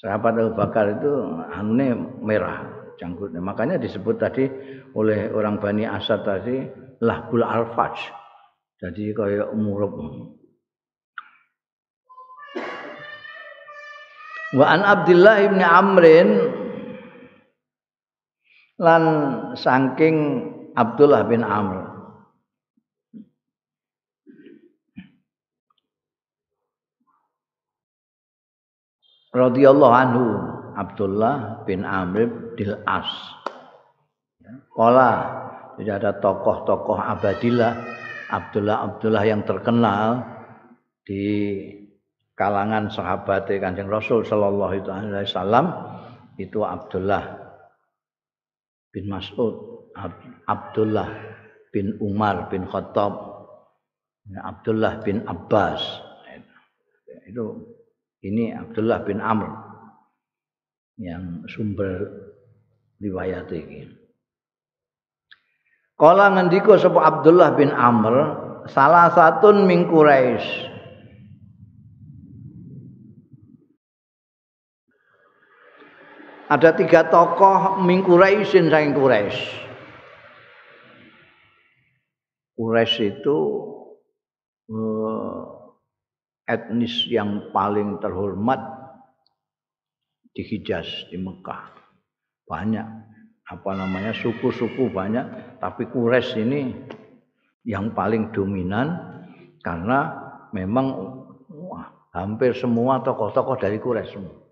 sahabat 0.00 0.40
Abu 0.40 0.56
Bakar 0.56 0.96
itu 0.96 1.12
anune 1.52 2.16
merah 2.24 2.64
janggutnya. 2.96 3.44
Makanya 3.44 3.76
disebut 3.76 4.16
tadi 4.16 4.48
oleh 4.96 5.28
orang 5.28 5.60
Bani 5.60 5.84
Asad 5.84 6.24
tadi 6.24 6.64
lahbul 7.04 7.44
alfaj. 7.44 7.92
Jadi 8.80 9.12
kayak 9.12 9.52
murup. 9.52 9.92
Wa 14.56 14.66
an 14.70 14.80
Abdullah 14.80 15.36
bin 15.44 15.60
Amrin 15.60 16.28
lan 18.78 19.02
saking 19.54 20.16
Abdullah 20.74 21.22
bin 21.30 21.46
Amr 21.46 21.94
radhiyallahu 29.34 29.94
anhu 29.94 30.24
Abdullah 30.74 31.62
bin 31.66 31.86
Amr 31.86 32.54
bin 32.58 32.74
As. 32.86 33.06
Kala 34.74 35.12
jadi 35.78 35.98
ada 35.98 36.18
tokoh-tokoh 36.18 36.98
abadilah 36.98 37.78
Abdullah 38.30 38.90
Abdullah 38.90 39.22
yang 39.26 39.42
terkenal 39.46 40.22
di 41.06 41.22
kalangan 42.34 42.90
sahabat 42.90 43.46
Kanjeng 43.46 43.90
Rasul 43.90 44.26
sallallahu 44.26 44.82
alaihi 44.86 45.30
wasallam 45.30 45.66
itu 46.38 46.62
Abdullah 46.66 47.43
bin 48.94 49.10
Mas'ud, 49.10 49.90
Abdullah 50.46 51.10
bin 51.74 51.98
Umar 51.98 52.46
bin 52.46 52.70
Khattab, 52.70 53.18
Abdullah 54.38 55.02
bin 55.02 55.26
Abbas. 55.26 55.82
Itu 57.26 57.74
ini 58.22 58.54
Abdullah 58.54 59.02
bin 59.02 59.18
Amr 59.18 59.50
yang 61.02 61.42
sumber 61.50 62.06
riwayat 63.02 63.50
ini. 63.50 63.90
Kala 65.98 66.30
ngendika 66.34 66.78
sapa 66.78 67.02
Abdullah 67.02 67.54
bin 67.58 67.74
Amr 67.74 68.14
salah 68.70 69.10
satu 69.10 69.50
min 69.66 69.90
Quraisy. 69.90 70.73
Ada 76.54 76.70
tiga 76.78 77.10
tokoh 77.10 77.82
min 77.82 78.06
Quraisyin 78.06 78.70
saking 78.70 78.94
Quraisy. 78.94 79.42
Quraisy 82.54 83.02
itu 83.10 83.38
uh, 84.70 85.42
etnis 86.46 87.10
yang 87.10 87.50
paling 87.50 87.98
terhormat 87.98 88.62
di 90.30 90.46
Hijaz 90.46 91.10
di 91.10 91.18
Mekah 91.18 91.74
banyak 92.46 92.86
apa 93.50 93.70
namanya 93.74 94.14
suku-suku 94.14 94.94
banyak 94.94 95.58
tapi 95.58 95.90
Quraisy 95.90 96.38
ini 96.38 96.62
yang 97.66 97.90
paling 97.98 98.30
dominan 98.30 98.94
karena 99.58 100.06
memang 100.54 100.86
wah, 101.50 101.90
hampir 102.14 102.54
semua 102.54 103.02
tokoh-tokoh 103.02 103.58
dari 103.58 103.82
Quraisy 103.82 104.14
semua 104.14 104.43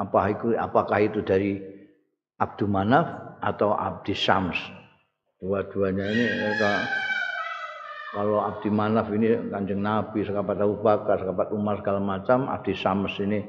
apa 0.00 0.18
itu 0.32 0.58
apakah 0.58 0.98
itu 1.02 1.22
dari 1.22 1.62
Abdul 2.40 2.70
Manaf 2.70 3.38
atau 3.42 3.74
Abdi 3.76 4.14
Syams 4.14 4.58
dua-duanya 5.38 6.04
ini 6.08 6.24
kalau 8.14 8.38
Abdi 8.38 8.70
Manaf 8.70 9.10
ini 9.10 9.50
kanjeng 9.50 9.82
Nabi, 9.82 10.22
sahabat 10.22 10.62
Abu 10.62 10.78
Bakar, 10.78 11.18
sahabat 11.18 11.50
Umar 11.50 11.82
segala 11.82 11.98
macam, 11.98 12.46
Abdi 12.46 12.70
Sams 12.78 13.18
ini 13.18 13.42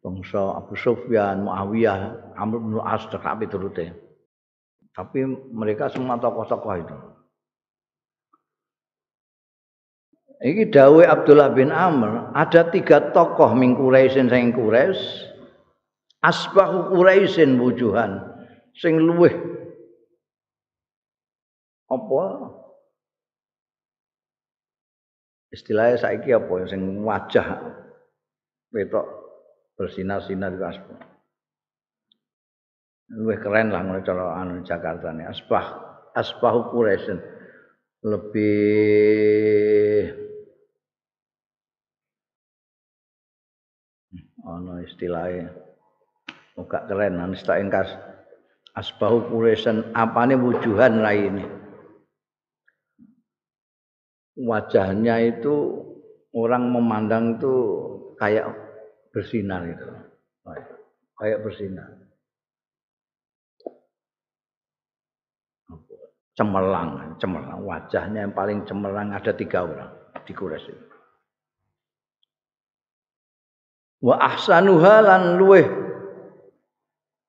bangsa 0.00 0.56
Abu 0.56 0.72
Sufyan, 0.72 1.44
Muawiyah, 1.44 2.32
Amr 2.40 2.56
bin 2.64 2.80
As 2.80 3.04
tapi 3.12 3.44
turute. 3.44 3.92
Tapi 4.96 5.20
mereka 5.52 5.92
semua 5.92 6.16
tokoh-tokoh 6.16 6.74
itu. 6.80 6.96
Ini 10.40 10.72
Dawe 10.72 11.04
Abdullah 11.04 11.52
bin 11.52 11.68
Amr, 11.68 12.32
ada 12.32 12.72
tiga 12.72 13.12
tokoh 13.12 13.52
min 13.52 13.76
Quraisyin 13.76 14.32
sing 14.32 14.56
Quraisy, 14.56 15.35
asbahu 16.26 16.90
Quraisyin 16.90 17.54
wujuhan. 17.62 18.18
Sing 18.76 18.98
luweh 18.98 19.32
apa? 21.86 22.22
Istilahnya 25.54 25.96
saiki 25.96 26.34
apa 26.34 26.52
yang 26.60 26.68
sing 26.68 26.82
wajah. 27.06 27.48
Wetok 28.74 29.06
bersinar-sinar 29.78 30.58
itu 30.58 30.66
asbah. 30.66 31.00
Lebih 33.06 33.38
keren 33.38 33.70
lah 33.70 33.86
ngono 33.86 34.02
cara 34.02 34.42
anu 34.42 34.66
Jakarta 34.66 35.14
nih. 35.14 35.30
Asbah 35.30 35.64
asbah 36.12 36.74
Quraisy 36.74 37.16
lebih 38.02 38.66
ana 44.46 44.82
istilahnya 44.84 45.65
muka 46.56 46.88
keren 46.88 47.20
tak 47.36 47.60
engkas 47.60 47.88
asbahu 48.72 49.28
Quraisy 49.28 49.92
apane 49.92 50.34
wujuhan 50.34 51.04
lainnya 51.04 51.48
wajahnya 54.36 55.16
itu 55.24 55.80
orang 56.36 56.68
memandang 56.68 57.40
itu 57.40 57.54
kayak 58.20 58.52
bersinar 59.08 59.64
itu. 59.64 59.88
Kayak 61.16 61.40
bersinar. 61.40 61.88
Cemerlang 66.36 67.16
cemerlang. 67.16 67.64
Wajahnya 67.64 68.28
yang 68.28 68.36
paling 68.36 68.68
cemerlang 68.68 69.16
ada 69.16 69.32
tiga 69.32 69.64
orang 69.64 69.88
di 70.28 70.36
Quraisy. 70.36 70.68
Itu 70.68 70.96
wa 73.96 74.20
ahsanuha 74.20 74.94
lan 75.00 75.40
luweh 75.40 75.64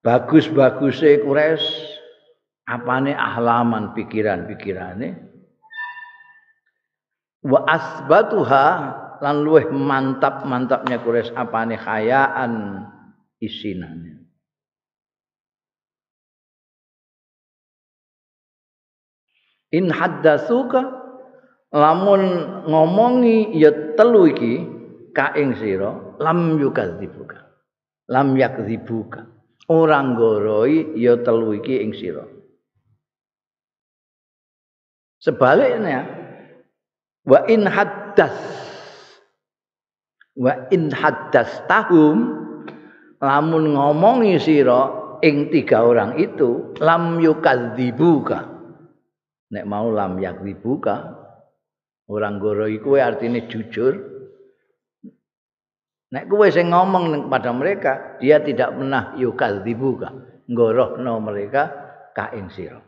bagus-baguse 0.08 1.20
Quraisy 1.20 1.68
apane 2.64 3.12
ahlaman 3.12 3.92
pikiran-pikirane? 3.92 5.20
Wa 7.44 7.68
asbatuha 7.68 8.68
lan 9.20 9.36
luweh 9.44 9.68
mantap-mantapnya 9.68 11.04
Quraisy 11.04 11.36
apane 11.36 11.76
khayaan 11.76 12.88
isinane. 13.44 14.24
In 19.76 19.92
haddasuka 19.92 20.80
lamun 21.76 22.24
ngomongi 22.72 23.52
ya 23.60 24.00
telu 24.00 24.32
iki 24.32 24.64
ka 25.12 25.36
ing 25.36 25.60
sira 25.60 26.16
lam 26.24 26.56
yukadzibuka 26.56 27.52
lam 28.08 28.40
yakdzibuka 28.40 29.37
orang 29.68 30.16
goroi 30.16 30.96
ya 30.96 31.20
telu 31.20 31.56
iki 31.56 31.84
ing 31.84 31.92
sira. 31.96 32.26
Sebaliknya 35.20 36.08
wa 37.28 37.40
in 37.52 37.68
haddas 37.68 38.36
wa 40.38 40.54
in 40.72 40.94
haddas 40.94 41.68
tahum 41.68 42.32
lamun 43.20 43.76
ngomongi 43.76 44.40
sira 44.40 44.88
ing 45.20 45.52
tiga 45.52 45.84
orang 45.84 46.16
itu 46.16 46.76
lam 46.80 47.20
yukadzibuka. 47.20 48.56
Nek 49.48 49.64
mau 49.64 49.88
lam 49.92 50.20
yakdzibuka 50.20 51.18
orang 52.08 52.40
goro 52.40 52.68
iku 52.68 52.96
artinya 53.00 53.44
jujur 53.48 54.17
nek 56.14 56.26
kowe 56.32 56.48
sing 56.48 56.72
ngomong 56.72 57.28
pada 57.28 57.52
mereka 57.52 58.20
dia 58.22 58.40
tidak 58.40 58.76
pernah 58.76 59.16
yukadzibuka. 59.20 60.10
Ngorohno 60.48 61.20
mereka 61.20 61.64
ka 62.16 62.32
sira 62.56 62.80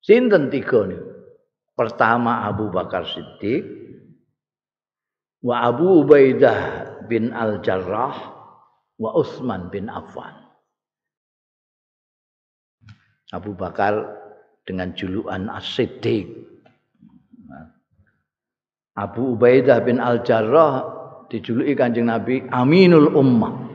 sinten 0.00 0.48
tiga 0.48 0.88
nih 0.88 1.12
Pertama 1.72 2.44
Abu 2.44 2.68
Bakar 2.68 3.08
Siddiq. 3.08 3.64
Wa 5.42 5.66
Abu 5.72 6.04
Ubaidah 6.04 6.60
bin 7.08 7.32
Al-Jarrah. 7.32 8.16
Wa 9.00 9.10
Utsman 9.16 9.72
bin 9.72 9.88
Affan. 9.88 10.36
Abu 13.32 13.56
Bakar 13.56 14.04
dengan 14.68 14.92
julukan 14.92 15.48
As-Siddiq. 15.48 16.51
Abu 18.92 19.36
Ubaidah 19.36 19.80
bin 19.80 19.96
Al-Jarrah 19.96 20.84
dijuluki 21.32 21.72
Kanjeng 21.72 22.12
Nabi 22.12 22.44
Aminul 22.52 23.08
Ummah. 23.16 23.72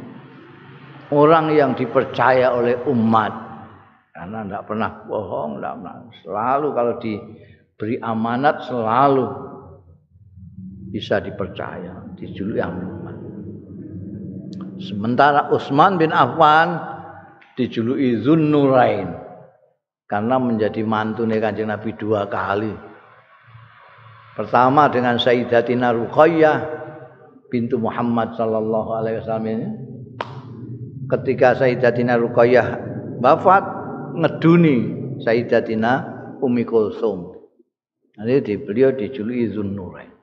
Orang 1.07 1.55
yang 1.55 1.73
dipercaya 1.73 2.51
oleh 2.51 2.83
umat 2.91 3.31
karena 4.11 4.43
tidak 4.43 4.63
pernah 4.67 4.91
bohong, 5.07 5.57
tidak 5.57 5.73
pernah. 5.79 5.95
selalu 6.19 6.67
kalau 6.75 6.93
di 6.99 7.13
beri 7.79 7.95
amanat 8.01 8.65
selalu 8.67 9.25
bisa 10.91 11.23
dipercaya, 11.23 12.11
dijuluki 12.19 12.59
aman. 12.59 13.15
Sementara 14.77 15.49
Utsman 15.49 15.97
bin 15.97 16.13
Affan 16.13 16.75
dijuluki 17.57 18.21
Zunnurain 18.21 19.09
karena 20.05 20.37
menjadi 20.37 20.81
mantune 20.85 21.41
Kanjeng 21.41 21.69
Nabi 21.69 21.93
dua 21.97 22.29
kali. 22.29 22.86
Pertama 24.37 24.85
dengan 24.93 25.17
Sayyidatina 25.17 25.97
Ruqayyah 25.97 26.57
bintu 27.49 27.81
Muhammad 27.81 28.37
sallallahu 28.37 28.89
alaihi 28.93 29.17
wasallam 29.25 29.49
ini. 29.49 29.67
Ketika 31.09 31.57
Sayyidatina 31.57 32.21
Ruqayyah 32.21 32.67
wafat 33.17 33.65
ngeduni 34.13 34.77
Sayyidatina 35.25 35.91
Umi 36.45 36.69
Kulsum. 36.69 37.33
Jadi 38.13 38.45
di 38.45 38.53
beliau 38.61 38.93
dijuluki 38.93 39.57
Zunnurain. 39.57 40.13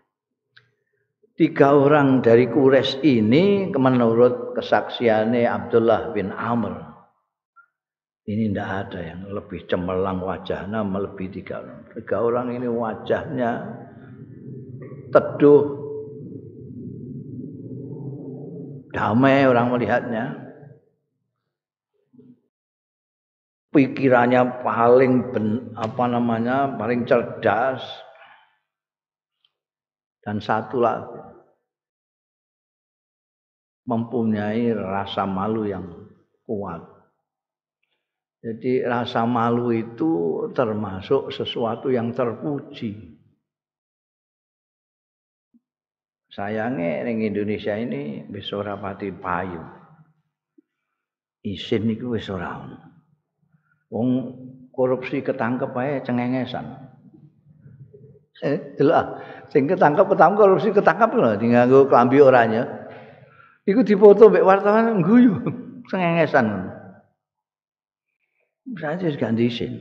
Tiga 1.34 1.74
orang 1.74 2.22
dari 2.22 2.46
Quraisy 2.46 3.02
ini 3.02 3.66
menurut 3.74 4.54
kesaksiannya 4.54 5.42
Abdullah 5.50 6.14
bin 6.14 6.30
Amr. 6.30 6.94
Ini 8.30 8.54
tidak 8.54 8.70
ada 8.86 9.00
yang 9.02 9.20
lebih 9.26 9.66
cemerlang 9.66 10.22
wajahnya 10.22 10.86
melebihi 10.86 11.42
tiga 11.42 11.66
orang. 11.66 11.82
Tiga 11.90 12.16
orang 12.22 12.46
ini 12.54 12.70
wajahnya 12.70 13.50
teduh, 15.14 15.62
damai 18.90 19.46
orang 19.46 19.70
melihatnya. 19.70 20.24
Pikirannya 23.70 24.62
paling 24.62 25.34
ben, 25.34 25.74
apa 25.74 26.04
namanya 26.06 26.78
paling 26.78 27.06
cerdas, 27.06 27.82
dan 30.22 30.38
satu 30.38 30.78
lagi 30.78 31.22
mempunyai 33.84 34.70
rasa 34.72 35.26
malu 35.26 35.66
yang 35.66 35.84
kuat. 36.46 36.80
Jadi 38.44 38.84
rasa 38.84 39.24
malu 39.24 39.72
itu 39.72 40.12
termasuk 40.52 41.32
sesuatu 41.32 41.88
yang 41.88 42.12
terpuji. 42.12 43.13
Sayangnya 46.34 47.06
ning 47.06 47.22
Indonesia 47.22 47.78
ini 47.78 48.26
wis 48.26 48.50
ora 48.50 48.74
pati 48.74 49.14
payu. 49.14 49.62
Isin 51.46 51.86
niku 51.86 52.18
wis 52.18 52.26
ora 52.26 52.58
Wong 53.94 54.08
korupsi 54.74 55.22
ketangkep 55.22 55.70
ae 55.78 56.02
cengengesan. 56.02 56.66
Eh, 58.42 58.74
delok 58.74 59.22
sing 59.54 59.70
ketangkep 59.70 60.10
ketangkep 60.10 60.42
korupsi 60.42 60.74
ketangkep 60.74 61.10
lho 61.14 61.38
nganggo 61.38 61.86
klambi 61.86 62.18
oranye. 62.18 62.66
Iku 63.62 63.86
dipoto 63.86 64.26
mbek 64.26 64.42
wartawan 64.42 65.06
guyu 65.06 65.38
sengengesan 65.86 66.44
ngono. 66.50 66.70
Saja 68.74 69.06
ganti 69.14 69.46
isin. 69.46 69.78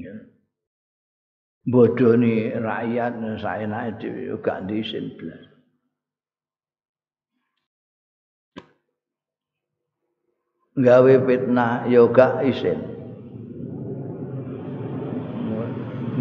Ya. 0.00 0.31
Bodoh 1.62 2.18
nih 2.18 2.58
rakyat 2.58 3.22
saya 3.38 3.70
naik 3.70 4.02
di 4.02 4.34
ganti 4.42 4.82
isin 4.82 5.14
belas. 5.14 5.42
Gawe 10.74 11.14
fitnah 11.22 11.86
yoga 11.86 12.42
isin. 12.42 12.82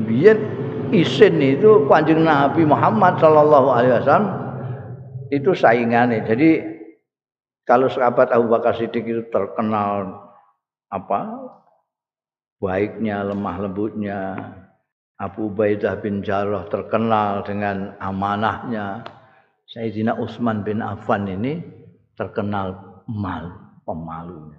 Biar 0.05 0.37
isin 0.93 1.41
itu 1.41 1.89
kanjeng 1.89 2.21
Nabi 2.21 2.61
Muhammad 2.67 3.17
Shallallahu 3.17 3.67
Alaihi 3.73 3.93
Wasallam 3.97 4.27
itu 5.33 5.55
saingannya. 5.57 6.21
Jadi 6.27 6.49
kalau 7.65 7.87
sahabat 7.89 8.29
Abu 8.29 8.51
Bakar 8.51 8.75
Siddiq 8.77 9.07
itu 9.07 9.23
terkenal 9.31 10.21
apa 10.91 11.49
baiknya, 12.59 13.23
lemah 13.23 13.55
lembutnya, 13.63 14.19
Abu 15.21 15.53
Ubaidah 15.53 16.01
bin 16.01 16.25
Jarrah 16.25 16.65
terkenal 16.65 17.45
dengan 17.45 17.93
amanahnya. 18.01 19.05
Sayyidina 19.69 20.17
Utsman 20.17 20.65
bin 20.65 20.81
Affan 20.81 21.29
ini 21.29 21.61
terkenal 22.17 23.05
mal, 23.05 23.77
pemalunya. 23.85 24.57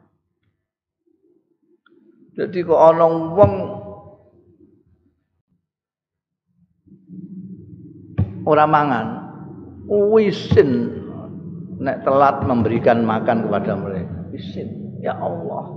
Jadi 2.32 2.64
kok 2.64 2.80
ana 2.80 3.06
wong 3.10 3.52
ora 8.48 8.64
mangan 8.64 9.06
wisin 9.86 10.88
nek 11.82 12.06
telat 12.06 12.40
memberikan 12.48 13.04
makan 13.04 13.44
kepada 13.46 13.76
mereka 13.76 14.16
isin 14.32 14.96
ya 15.04 15.12
Allah 15.18 15.76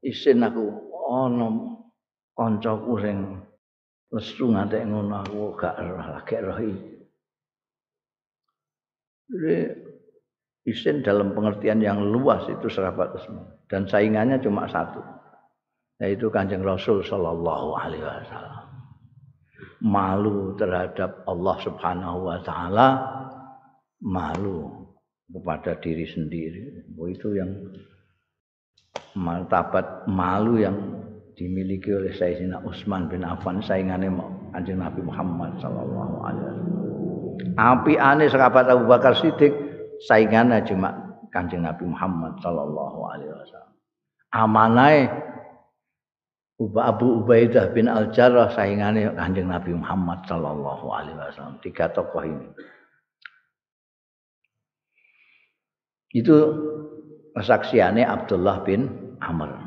isin 0.00 0.40
aku 0.40 0.64
ana 1.12 1.75
kancaku 2.36 2.92
sing 3.00 3.18
lesu 4.12 4.52
ngantek 4.52 4.84
ngono 4.86 5.24
aku 5.24 5.56
gak 5.56 5.80
roh 5.80 5.98
lagi 5.98 6.36
roh 6.44 6.60
Jadi 9.26 9.58
isin 10.70 11.02
dalam 11.02 11.34
pengertian 11.34 11.82
yang 11.82 11.98
luas 11.98 12.46
itu 12.46 12.70
serapat 12.70 13.18
semua. 13.26 13.58
Dan 13.66 13.90
saingannya 13.90 14.38
cuma 14.38 14.70
satu 14.70 15.02
yaitu 15.96 16.28
kanjeng 16.28 16.60
Rasul 16.60 17.00
Shallallahu 17.00 17.68
Alaihi 17.74 18.04
Wasallam. 18.04 18.64
Malu 19.80 20.56
terhadap 20.60 21.24
Allah 21.24 21.56
Subhanahu 21.64 22.18
wa 22.28 22.38
taala, 22.44 22.88
malu 24.04 24.86
kepada 25.28 25.76
diri 25.80 26.04
sendiri. 26.04 26.84
Oh, 26.96 27.08
itu 27.08 27.36
yang 27.36 27.50
martabat 29.16 30.04
malu 30.08 30.60
yang 30.60 30.76
dimiliki 31.36 31.92
oleh 31.92 32.16
Sayyidina 32.16 32.64
Utsman 32.64 33.12
bin 33.12 33.20
Affan 33.22 33.60
saingannya 33.60 34.08
Kanjeng 34.56 34.80
Nabi 34.80 35.04
Muhammad 35.04 35.52
sallallahu 35.60 36.16
alaihi 36.24 36.44
wasallam. 36.48 36.74
Api 37.60 37.94
aneh 38.00 38.28
sahabat 38.32 38.72
Abu 38.72 38.88
Bakar 38.88 39.12
Siddiq 39.20 39.52
saingannya 40.08 40.64
cuma 40.64 40.96
Kanjeng 41.28 41.68
Nabi 41.68 41.84
Muhammad 41.84 42.40
sallallahu 42.40 42.98
alaihi 43.12 43.32
wasallam. 43.36 43.74
Amanai 44.32 45.12
Abu 46.56 47.20
Ubaidah 47.20 47.76
bin 47.76 47.84
Al-Jarrah 47.84 48.56
saingannya 48.56 49.12
Kanjeng 49.12 49.52
Nabi 49.52 49.76
Muhammad 49.76 50.24
sallallahu 50.24 50.88
alaihi 50.88 51.20
wasallam. 51.20 51.60
Tiga 51.60 51.92
tokoh 51.92 52.24
ini. 52.24 52.48
Itu 56.16 56.36
kesaksiannya 57.36 58.08
Abdullah 58.08 58.64
bin 58.64 58.88
Amr. 59.20 59.65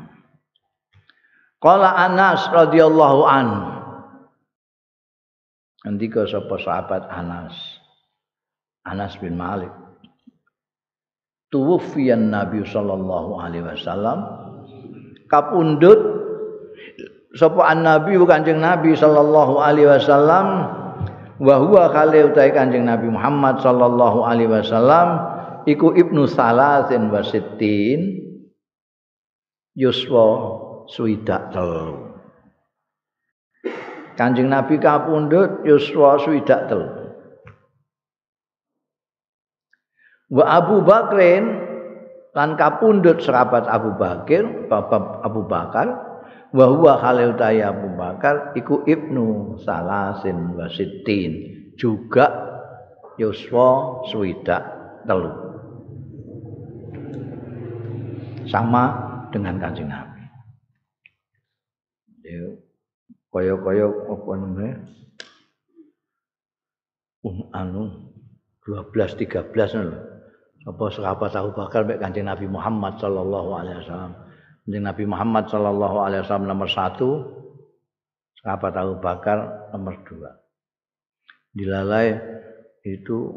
Qala 1.60 1.92
Anas 1.92 2.48
radhiyallahu 2.48 3.20
an. 3.28 3.48
Andika 5.84 6.24
sapa 6.24 6.56
sahabat 6.56 7.04
Anas. 7.12 7.52
Anas 8.88 9.12
bin 9.20 9.36
Malik. 9.36 9.68
Tuwfiyan 11.52 12.32
Nabi 12.32 12.64
sallallahu 12.64 13.42
alaihi 13.42 13.66
wasallam 13.66 14.22
kapundut 15.26 15.98
sapa 17.34 17.74
an-nabi 17.74 18.14
Kanjeng 18.22 18.62
Nabi 18.62 18.94
sallallahu 18.94 19.58
alaihi 19.58 19.90
wasallam 19.90 20.46
wa 21.42 21.54
huwa 21.58 21.90
kali 21.90 22.22
utai 22.22 22.54
Kanjeng 22.54 22.86
Nabi 22.86 23.10
Muhammad 23.10 23.58
sallallahu 23.58 24.22
alaihi 24.22 24.46
wasallam 24.46 25.26
iku 25.66 25.90
ibnu 25.98 26.30
salasin 26.30 27.10
wa 27.10 27.18
sittin 27.26 28.22
yuswa 29.74 30.69
suidak 30.90 31.54
telu. 31.54 32.10
Kanjeng 34.18 34.52
Nabi 34.52 34.76
kapundhut 34.76 35.64
yuswa 35.64 36.20
suidak 36.20 36.68
telu. 36.68 36.88
Wa 40.30 40.44
Abu 40.62 40.82
Bakrin 40.84 41.46
lan 42.36 42.54
kapundhut 42.54 43.22
sahabat 43.22 43.66
Abu 43.66 43.96
Bakar, 43.96 44.44
Bapak 44.70 45.24
Abu 45.26 45.42
Bakar 45.46 45.88
wa 46.50 46.66
huwa 46.66 46.98
khalil 46.98 47.34
Abu 47.38 47.88
Bakar 47.94 48.54
iku 48.58 48.82
ibnu 48.86 49.58
salasin 49.62 50.54
wasitin 50.58 51.32
juga 51.78 52.30
yuswa 53.18 54.02
swidak 54.10 54.62
telu. 55.06 55.32
Sama 58.50 58.84
dengan 59.30 59.62
kanjeng 59.62 59.86
Nabi 59.86 60.09
ya 62.30 62.46
kaya-kaya 63.34 63.86
apa 63.90 64.30
namanya 64.38 64.74
um, 67.26 67.50
anu 67.50 67.82
12 68.66 69.18
13 69.18 69.50
lho 69.90 69.98
apa 70.68 70.84
sahabat 70.94 71.34
Abu 71.34 71.50
Bakar 71.56 71.82
mek 71.88 71.98
kanjeng 71.98 72.28
Nabi 72.30 72.46
Muhammad 72.46 73.00
sallallahu 73.02 73.50
alaihi 73.58 73.80
wasallam 73.82 74.12
Kanjeng 74.70 74.86
Nabi 74.86 75.02
Muhammad 75.02 75.50
sallallahu 75.50 75.96
alaihi 75.98 76.22
wasallam 76.22 76.46
nomor 76.46 76.70
satu, 76.70 77.26
sahabat 78.38 78.70
Abu 78.78 79.02
Bakar 79.02 79.66
nomor 79.74 79.98
dua. 80.06 80.30
Dilalai 81.50 82.14
itu 82.86 83.34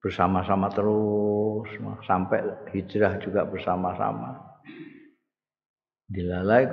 bersama-sama 0.00 0.72
terus 0.72 1.68
sampai 2.08 2.40
hijrah 2.72 3.20
juga 3.20 3.44
bersama-sama. 3.44 4.38
Dilalai 6.08 6.72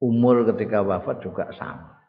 umur 0.00 0.48
ketika 0.52 0.80
wafat 0.80 1.20
juga 1.20 1.52
sama. 1.54 2.00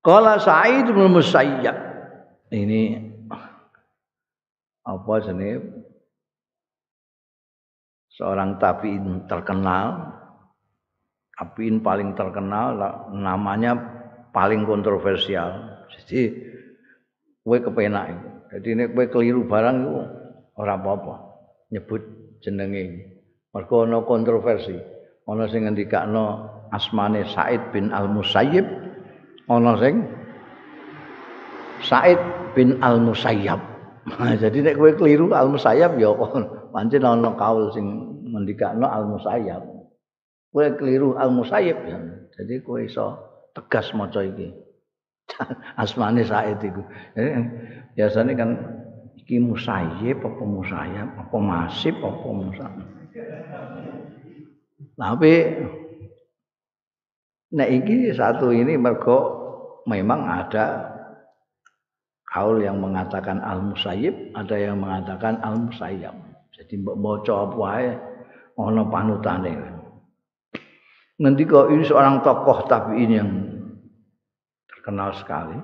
Kala 0.00 0.40
Sa'id 0.40 0.88
bin 0.88 1.12
Musayyab 1.12 1.76
ini 2.50 2.98
apa 4.80 5.14
jenis 5.22 5.60
seorang 8.16 8.56
tabiin 8.56 9.28
terkenal 9.28 10.16
tabiin 11.36 11.84
paling 11.84 12.16
terkenal 12.16 12.74
namanya 13.12 13.76
paling 14.32 14.64
kontroversial 14.64 15.70
jadi 15.90 16.50
kowe 17.44 17.58
kepenak. 17.58 18.14
Jadi 18.50 18.68
nek 18.78 18.88
kowe 18.94 19.06
keliru 19.10 19.46
barang 19.46 19.76
itu 19.82 19.94
ora 20.58 20.74
apa-apa 20.78 21.14
nyebut 21.74 22.02
jenenge. 22.42 23.09
Mergo 23.50 23.82
ana 23.82 23.98
kontroversi. 24.06 24.78
Ana 25.26 25.46
sing 25.50 25.66
ngendikakno 25.66 26.46
asmane 26.74 27.26
Said 27.26 27.74
bin 27.74 27.90
Al-Musayyib, 27.90 28.66
ana 29.50 29.74
sing 29.78 30.06
Said 31.82 32.18
bin 32.54 32.78
Al-Musayyab. 32.82 33.58
Jadi 34.42 34.58
nek 34.62 34.74
kowe 34.78 34.90
keliru 34.94 35.30
Al-Musayyab 35.30 35.98
ya 35.98 36.10
pancen 36.74 37.02
ana 37.06 37.30
kaul 37.38 37.70
sing 37.74 37.86
ngendikakno 38.30 38.86
Al-Musayyab. 38.86 39.62
Kowe 40.50 40.66
keliru 40.78 41.14
Al-Musayyib 41.18 41.78
ya. 41.86 41.98
Jadi 42.38 42.54
kowe 42.62 42.82
iso 42.82 43.18
tegas 43.54 43.90
maca 43.94 44.22
iki. 44.22 44.50
asmane 45.82 46.26
Said 46.26 46.58
iku. 46.62 46.82
Biasane 47.94 48.34
kan 48.34 48.50
iki 49.14 49.38
musayyib 49.38 50.22
apa 50.26 50.42
musayyab 50.42 51.08
apa 51.18 51.36
masib 51.38 51.98
apa 52.02 52.28
musa. 52.30 52.66
Tapi 54.96 55.32
nah 57.50 57.66
iki 57.66 58.14
satu 58.14 58.54
ini 58.54 58.78
mergo 58.78 59.18
memang 59.90 60.22
ada 60.28 60.86
kaul 62.30 62.62
yang 62.62 62.78
mengatakan 62.78 63.42
al 63.42 63.74
musayyib, 63.74 64.14
ada 64.38 64.54
yang 64.54 64.78
mengatakan 64.78 65.42
al 65.42 65.66
musayyab. 65.66 66.14
Jadi 66.54 66.78
mbok 66.78 66.96
maca 66.98 67.34
apa 67.48 67.56
wae 67.58 67.90
ana 68.60 68.82
panutane. 68.86 69.54
Ngendika 71.20 71.68
ini 71.68 71.84
seorang 71.84 72.24
tokoh 72.24 72.64
tabi'in 72.64 73.10
yang 73.12 73.30
terkenal 74.68 75.12
sekali. 75.12 75.58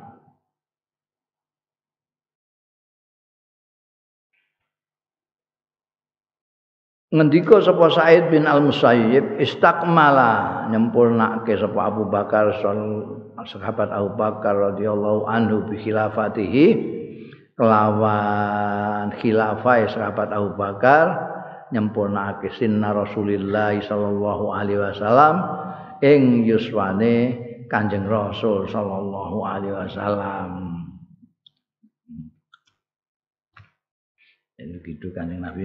Ngendika 7.16 7.64
sapa 7.64 7.88
Said 7.96 8.28
bin 8.28 8.44
Al-Musayyib 8.44 9.40
istakmala 9.40 10.68
nyempurnake 10.68 11.56
sapa 11.56 11.88
Abu 11.88 12.12
Bakar 12.12 12.52
sahabat 12.60 13.88
Abu 13.88 14.20
Bakar 14.20 14.52
radhiyallahu 14.52 15.24
anhu 15.24 15.64
bi 15.64 15.80
khilafatihi 15.80 16.66
kelawan 17.56 19.16
khilafah 19.16 19.88
sahabat 19.88 20.28
Abu 20.28 20.60
Bakar 20.60 21.04
nyempurnake 21.72 22.52
sinna 22.52 22.92
Rasulillah 22.92 23.80
sallallahu 23.80 24.52
alaihi 24.52 24.84
wasallam 24.84 25.34
ing 26.04 26.44
yuswane 26.44 27.48
Kanjeng 27.72 28.04
Rasul 28.04 28.68
sallallahu 28.68 29.40
alaihi 29.40 29.72
wasallam. 29.72 30.50
Ini 34.60 34.76
gitu 34.84 35.10
Kanjeng 35.16 35.40
Nabi 35.40 35.64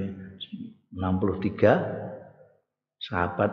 63 0.91 2.99
sahabat 2.99 3.51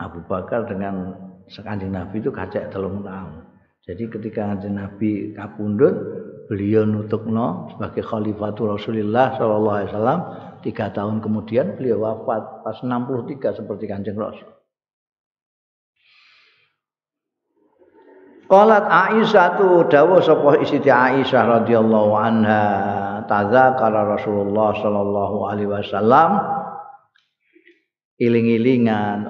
Abu 0.00 0.24
Bakar 0.26 0.66
dengan 0.66 1.14
Kanjeng 1.44 1.92
Nabi 1.92 2.24
itu 2.24 2.32
kacek 2.32 2.72
telung 2.72 3.04
tahun. 3.04 3.44
Jadi 3.84 4.08
ketika 4.08 4.48
Kanjeng 4.48 4.80
Nabi 4.80 5.36
kapundut, 5.36 5.92
beliau 6.48 6.88
nutukno 6.88 7.68
sebagai 7.76 8.04
khalifatul 8.04 8.76
Rasulullah 8.76 9.36
sallallahu 9.36 9.76
alaihi 9.76 9.90
wasallam. 9.92 10.20
Tiga 10.64 10.88
tahun 10.96 11.20
kemudian 11.20 11.76
beliau 11.76 12.00
wafat 12.00 12.64
pas 12.64 12.80
63 12.80 13.60
seperti 13.60 13.84
Kanjeng 13.84 14.16
Rasul. 14.16 14.48
Qalat 18.44 18.84
Aisyah 18.88 19.56
tu 19.56 19.68
dawuh 19.88 20.20
sapa 20.20 20.60
Siti 20.68 20.92
Aisyah 20.92 21.42
radhiyallahu 21.60 22.12
anha 22.12 22.64
tadzakara 23.26 24.16
Rasulullah 24.16 24.72
sallallahu 24.76 25.36
alaihi 25.48 25.70
wasallam 25.70 26.30
iling-ilingan 28.20 29.26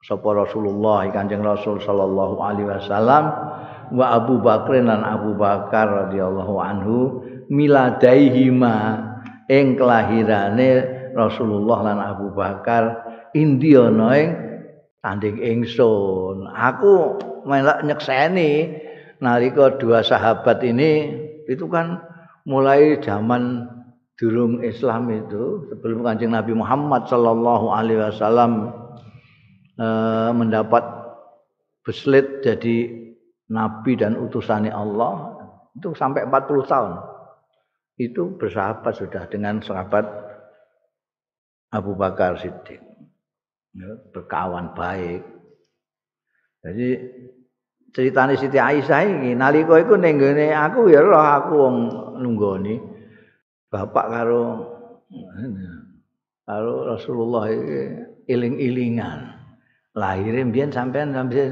sapa 0.00 0.28
Rasulullah 0.32 1.04
Kanjeng 1.12 1.44
Rasul 1.44 1.82
sallallahu 1.82 2.40
alaihi 2.40 2.68
wasallam 2.68 3.24
wa 3.90 4.06
Abu 4.14 4.38
Bakar 4.40 4.80
dan 4.80 5.02
Abu 5.02 5.34
Bakar 5.34 6.08
radhiyallahu 6.08 6.54
anhu 6.62 6.98
miladaihima 7.50 8.76
ing 9.50 9.74
kelahirane 9.74 10.70
Rasulullah 11.12 11.90
lan 11.90 11.98
Abu 11.98 12.30
Bakar 12.30 13.02
indiono 13.34 14.14
ing 14.14 14.30
tanding 15.02 15.42
ingsun. 15.42 16.46
Aku 16.46 17.18
melak 17.48 17.82
nyekseni 17.82 18.78
nalika 19.18 19.76
dua 19.76 20.04
sahabat 20.06 20.62
ini 20.64 20.92
itu 21.50 21.66
kan 21.66 21.98
mulai 22.44 23.00
zaman 23.02 23.68
durung 24.20 24.60
Islam 24.60 25.08
itu 25.12 25.68
sebelum 25.72 26.04
Kanjeng 26.04 26.36
Nabi 26.36 26.52
Muhammad 26.52 27.08
sallallahu 27.08 27.72
alaihi 27.72 28.04
wasallam 28.04 28.68
e, 29.80 29.86
mendapat 30.36 30.84
beslit 31.80 32.44
jadi 32.44 33.00
nabi 33.48 33.96
dan 33.96 34.20
utusannya 34.20 34.70
Allah 34.70 35.40
itu 35.76 35.96
sampai 35.96 36.26
40 36.26 36.66
tahun. 36.66 36.92
Itu 38.00 38.36
bersahabat 38.36 38.96
sudah 38.96 39.28
dengan 39.28 39.60
sahabat 39.60 40.04
Abu 41.70 41.94
Bakar 41.94 42.40
Siddiq. 42.40 42.80
Ya, 43.70 43.90
berkawan 44.10 44.74
baik. 44.74 45.22
Jadi 46.60 46.88
ceritane 47.90 48.38
Siti 48.38 48.58
Aisyah 48.58 49.02
iki 49.06 49.34
nalika 49.34 49.78
iku 49.78 49.98
ning 49.98 50.18
aku 50.54 50.90
ya 50.90 51.02
roh 51.02 51.18
aku 51.18 51.52
wong 51.54 51.76
nunggoni 52.22 52.78
bapak 53.70 54.06
karo 54.10 54.42
karo 56.46 56.74
Rasulullah 56.90 57.50
iki 57.50 57.78
iling-ilingan. 58.30 59.38
Lahire 59.98 60.46
mbiyen 60.46 60.70
sampean 60.70 61.10
sampe 61.10 61.50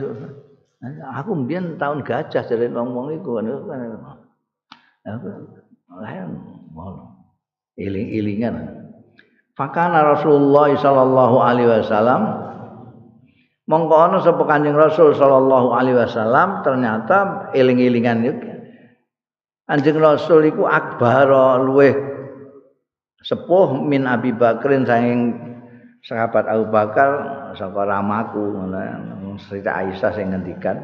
aku 1.11 1.31
mbiyen 1.35 1.75
tahun 1.75 2.07
gajah 2.07 2.47
jare. 2.47 2.71
Aku 5.09 5.29
lahir 5.99 6.27
iling-ilingan. 7.79 8.55
Fakana 9.59 10.15
Rasulullah 10.15 10.71
sallallahu 10.79 11.37
alaihi 11.43 11.67
wasallam 11.67 12.48
mongko 13.69 13.95
ana 13.95 14.19
sapa 14.25 14.43
Kanjeng 14.49 14.75
Rasul 14.75 15.13
sallallahu 15.13 15.77
alaihi 15.77 16.01
wasallam 16.01 16.65
ternyata 16.65 17.53
eling-elingan 17.53 18.19
iku 18.25 18.49
Kanjeng 19.69 20.01
Rasul 20.01 20.49
iku 20.49 20.65
akbar 20.65 21.29
luweh 21.61 21.93
sepuh 23.21 23.77
min 23.85 24.09
Abi 24.09 24.33
Bakrin 24.33 24.89
saking 24.89 25.37
sahabat 26.01 26.49
Abu 26.49 26.73
Bakar 26.73 27.11
saka 27.53 27.85
ramaku 27.85 28.41
ngono 28.57 28.81
cerita 29.37 29.77
Aisyah 29.77 30.11
sing 30.17 30.33
ngendikan. 30.33 30.81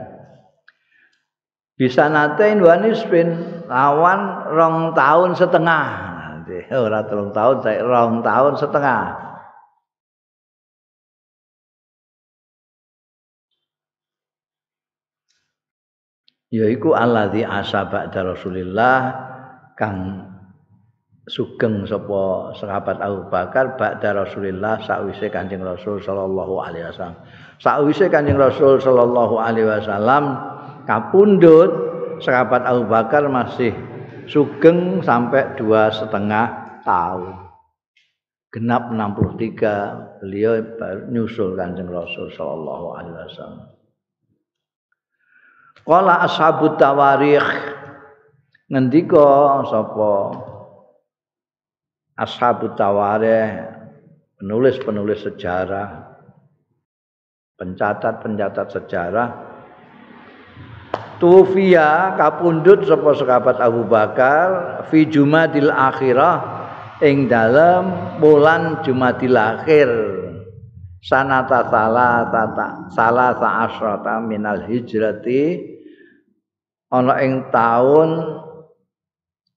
Bisa 1.74 2.06
nate 2.06 2.54
wanis 2.60 3.02
bin 3.10 3.34
lawan 3.66 4.46
rong 4.54 4.94
tahun 4.94 5.34
setengah. 5.34 5.86
Nanti 6.14 6.70
ora 6.70 7.02
telung 7.08 7.34
tahun 7.34 7.64
saya 7.64 7.82
rong 7.82 8.22
tahun 8.22 8.54
setengah 8.60 9.02
yaiku 16.54 16.94
alladzi 16.94 17.42
asaba 17.42 18.06
Rasulillah 18.14 18.98
kang 19.74 20.30
sugeng 21.26 21.82
sapa 21.88 22.54
sahabat 22.54 23.02
Abu 23.02 23.26
Bakar 23.32 23.74
ba'da 23.74 24.14
Rasulillah 24.14 24.78
sakwise 24.86 25.32
Kanjeng 25.32 25.66
Rasul 25.66 25.98
sallallahu 25.98 26.54
alaihi 26.62 26.86
wasallam. 26.94 27.18
Sakwise 27.58 28.06
Kanjeng 28.12 28.38
Rasul 28.38 28.78
sallallahu 28.78 29.34
alaihi 29.40 29.66
wasallam 29.66 30.38
kapundhut 30.86 31.72
sahabat 32.22 32.62
Abu 32.62 32.86
Bakar 32.86 33.26
masih 33.26 33.74
sugeng 34.30 35.02
sampai 35.02 35.58
dua 35.58 35.90
setengah 35.90 36.78
tahun. 36.86 37.44
genap 38.54 38.86
63 38.94 40.22
beliau 40.22 40.62
nyusul 41.10 41.58
Kanjeng 41.58 41.90
Rasul 41.90 42.30
sallallahu 42.30 42.86
alaihi 42.94 43.18
wasallam. 43.26 43.73
Qala 45.84 46.24
ashabut 46.24 46.80
tawarikh. 46.80 47.76
Ngendika 48.72 49.60
sapa? 49.68 50.12
Ashabut 52.16 52.72
tawarikh 52.72 53.68
penulis-penulis 54.40 55.24
sejarah 55.24 56.14
pencatat-pencatat 57.56 58.68
sejarah. 58.76 59.28
Tufia 61.22 62.18
kapundut 62.18 62.84
sapa 62.84 63.14
sahabat 63.14 63.56
Abu 63.62 63.86
Bakar 63.86 64.82
fi 64.90 65.06
Jumadil 65.06 65.70
Akhirah 65.70 66.42
ing 67.00 67.30
dalam 67.30 68.16
bulan 68.18 68.82
Jumadil 68.82 69.38
Akhir. 69.38 69.88
Sanata 71.04 71.68
salah 71.68 72.32
tata 72.32 72.68
salah 72.88 73.36
asrata 73.36 74.24
minal 74.24 74.64
hijrati 74.64 75.73
ana 76.94 77.18
ing 77.26 77.50
taun 77.50 78.38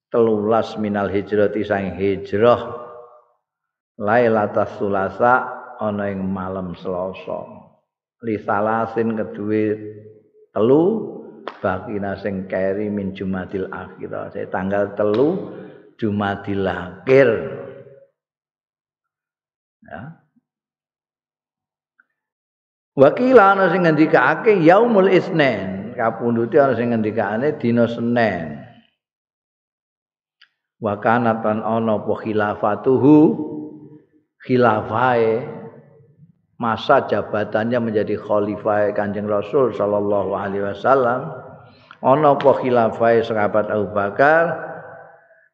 telulas 0.09 0.73
minal 0.81 1.05
hijrati 1.13 1.61
sang 1.61 1.93
hijrah 1.93 2.89
Lailatul 3.97 4.69
Sulasa 4.77 5.33
ana 5.77 6.09
ing 6.09 6.21
malam 6.25 6.73
Selasa. 6.77 7.69
Li 8.25 8.41
salasin 8.41 9.13
kedue 9.13 9.65
telu 10.49 10.85
bakina 11.61 12.17
sing 12.17 12.49
keri 12.49 12.89
min 12.89 13.13
Jumadil 13.13 13.69
saya 13.69 14.49
tanggal 14.49 14.97
telu 14.97 15.53
Jumadil 15.97 16.65
Akhir. 16.65 17.29
Ya. 19.85 20.01
Wakila 22.97 23.53
ana 23.53 23.69
sing 23.69 23.85
ngendikake 23.85 24.57
yaumul 24.61 25.09
isnen 25.09 25.76
kapunduti 25.97 26.61
ana 26.61 26.77
sing 26.77 26.93
ngendikane 26.93 27.57
dina 27.57 27.89
Senin 27.89 28.67
wa 30.77 30.93
kana 31.01 31.41
tan 31.41 31.65
ana 31.65 31.97
apa 31.97 32.13
khilafatuhu? 32.21 33.17
Khilafae 34.37 35.43
masa 36.61 37.03
jabatannya 37.09 37.81
menjadi 37.81 38.15
khalifah 38.15 38.93
Kanjeng 38.93 39.25
Rasul 39.25 39.73
sallallahu 39.73 40.37
alaihi 40.37 40.63
wasallam. 40.63 41.33
Ana 42.05 42.37
apa 42.37 42.51
khilafah 42.61 43.17
sahabat 43.25 43.67
Abu 43.73 43.89
Bakar? 43.91 44.45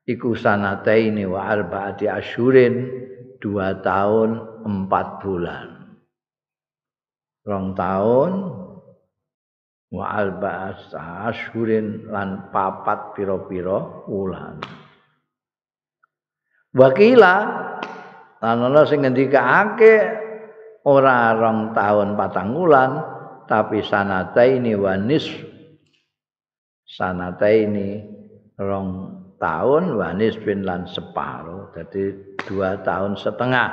Iku 0.04 0.36
sanataini 0.36 1.24
wa 1.24 1.48
arbaati 1.48 2.12
asyurin 2.12 2.92
dua 3.40 3.80
tahun 3.80 4.36
empat 4.68 5.24
bulan. 5.24 5.68
Rong 7.48 7.72
tahun 7.72 8.32
wa 9.94 10.10
arbaat 10.10 10.90
asyurin 11.30 12.10
lan 12.10 12.50
papat 12.50 13.14
piro-piro 13.14 14.10
wulan. 14.10 14.58
Wakila 16.74 17.36
lan 18.42 18.58
ana 18.60 18.82
sing 18.90 19.06
ngendikake 19.06 19.94
ora 20.90 21.38
rong 21.38 21.78
tahun 21.78 22.18
patang 22.18 22.58
wulan 22.58 22.92
tapi 23.46 23.86
sanata 23.86 24.42
ini 24.42 24.74
wanis 24.74 25.30
sanata 26.90 27.48
ini 27.54 28.02
rong 28.58 28.90
tahun 29.38 29.96
wanis 29.96 30.36
bin 30.42 30.66
lan 30.66 30.90
separuh 30.90 31.72
jadi 31.78 32.18
dua 32.50 32.82
tahun 32.82 33.16
setengah 33.16 33.68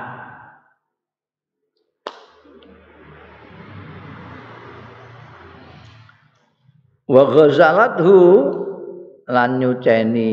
wa 7.11 7.27
ghazalathu 7.27 8.19
lan 9.27 9.59
nyuceni 9.59 10.31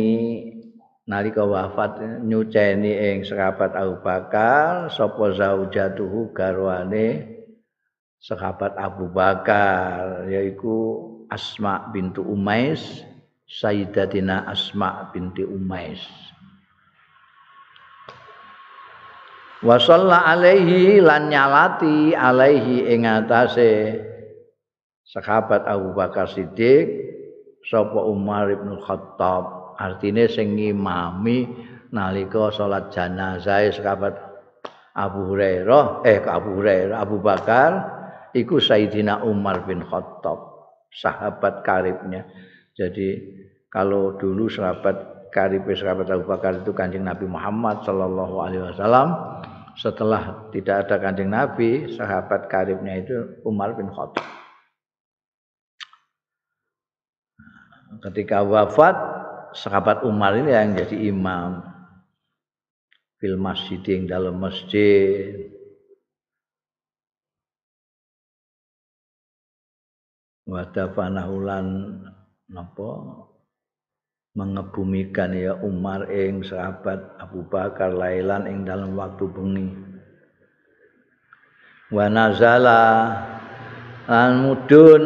nalika 1.09 1.41
wafat 1.41 2.21
nyuceni 2.21 2.93
ing 2.93 3.25
sahabat 3.25 3.73
Abu 3.73 3.97
Bakar 4.05 4.85
sapa 4.93 5.33
zaujatuhu 5.33 6.37
garwane 6.37 7.33
sahabat 8.21 8.77
Abu 8.77 9.09
Bakar 9.09 10.29
yaiku 10.29 11.01
Asma 11.33 11.89
bintu 11.89 12.21
Umais 12.21 13.03
Sayyidatina 13.47 14.43
Asma 14.43 15.07
binti 15.15 15.47
Umais. 15.47 16.03
Wa 19.63 19.79
alaihi 19.79 20.99
lan 21.01 21.31
nyalati 21.31 22.13
alaihi 22.13 22.91
ing 22.91 23.07
atase 23.07 23.97
sahabat 25.07 25.63
Abu 25.63 25.95
Bakar 25.95 26.27
Siddiq 26.27 26.87
sapa 27.63 27.99
Umar 28.03 28.51
bin 28.51 28.75
Khattab. 28.83 29.75
Artine 29.77 30.25
sing 30.25 30.57
ngimami 30.57 31.45
nalika 31.93 32.49
salat 32.49 32.89
jenazah 32.89 33.69
sahabat 33.69 34.17
Abu 34.97 35.29
Hurairah 35.29 36.01
eh 36.01 36.17
Abu 36.25 36.57
Hurairah 36.57 36.97
Abu 36.97 37.21
Bakar 37.21 37.71
iku 38.33 38.57
Sayyidina 38.57 39.21
Umar 39.21 39.69
bin 39.69 39.85
Khattab 39.85 40.39
sahabat 40.89 41.61
karibnya. 41.61 42.25
Jadi 42.73 43.37
kalau 43.69 44.17
dulu 44.17 44.49
sahabat 44.49 45.29
karib 45.29 45.69
sahabat 45.77 46.09
Abu 46.09 46.25
Bakar 46.25 46.65
itu 46.65 46.73
kanjeng 46.73 47.05
Nabi 47.05 47.29
Muhammad 47.29 47.85
Shallallahu 47.85 48.35
Alaihi 48.41 48.63
Wasallam. 48.73 49.09
Setelah 49.77 50.49
tidak 50.49 50.89
ada 50.89 50.97
kanjeng 50.97 51.29
Nabi 51.29 51.85
sahabat 51.93 52.49
karibnya 52.49 52.97
itu 52.97 53.45
Umar 53.45 53.77
bin 53.77 53.93
Khattab 53.93 54.36
ketika 58.03 58.43
wafat 58.43 58.95
sahabat 59.57 60.03
Umar 60.03 60.37
ini 60.37 60.51
yang 60.53 60.77
jadi 60.77 60.97
imam. 61.09 61.63
Fil 63.17 63.39
masjid 63.41 63.81
yang 63.81 64.05
dalam 64.05 64.37
masjid. 64.37 65.49
Wadafanahulan 70.47 71.67
napa 72.47 72.91
mengebumikan 74.37 75.33
ya 75.33 75.57
Umar 75.59 76.07
ing 76.13 76.45
sahabat 76.45 77.17
Abu 77.17 77.41
Bakar 77.49 77.89
lailan 77.89 78.45
ing 78.45 78.63
dalam 78.63 78.93
waktu 78.93 79.25
bengi. 79.27 79.67
Wa 81.89 82.05
nazala 82.07 82.83
lan 84.07 84.31
mudun 84.45 85.03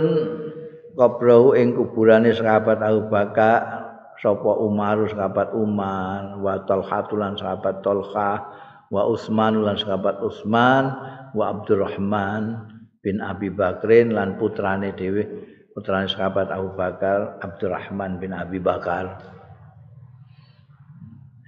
qabrau 1.02 1.58
ing 1.58 1.74
kuburane 1.74 2.30
sahabat 2.30 2.78
Abu 2.78 3.10
Bakar 3.10 3.89
sapa 4.22 4.52
Umar 4.62 5.02
sahabat 5.10 5.49
Umar 5.58 6.38
wa 6.38 6.62
Talhatulan 6.70 7.34
sahabat 7.41 7.82
Talha 7.82 8.45
wa 8.93 9.02
Utsman 9.10 9.66
lan 9.66 9.82
sahabat 9.82 10.22
Utsman 10.22 10.93
wa 11.34 11.58
Abdurrahman 11.58 12.70
bin 13.02 13.18
Abi 13.18 13.49
Bakrin 13.49 14.14
lan 14.14 14.38
putrane 14.38 14.93
dhewe 14.93 15.26
putrane 15.74 16.06
sahabat 16.06 16.54
Abu 16.54 16.70
Bakar 16.78 17.41
Abdurrahman 17.41 18.22
bin 18.22 18.38
Abi 18.38 18.62
Bakar. 18.62 19.26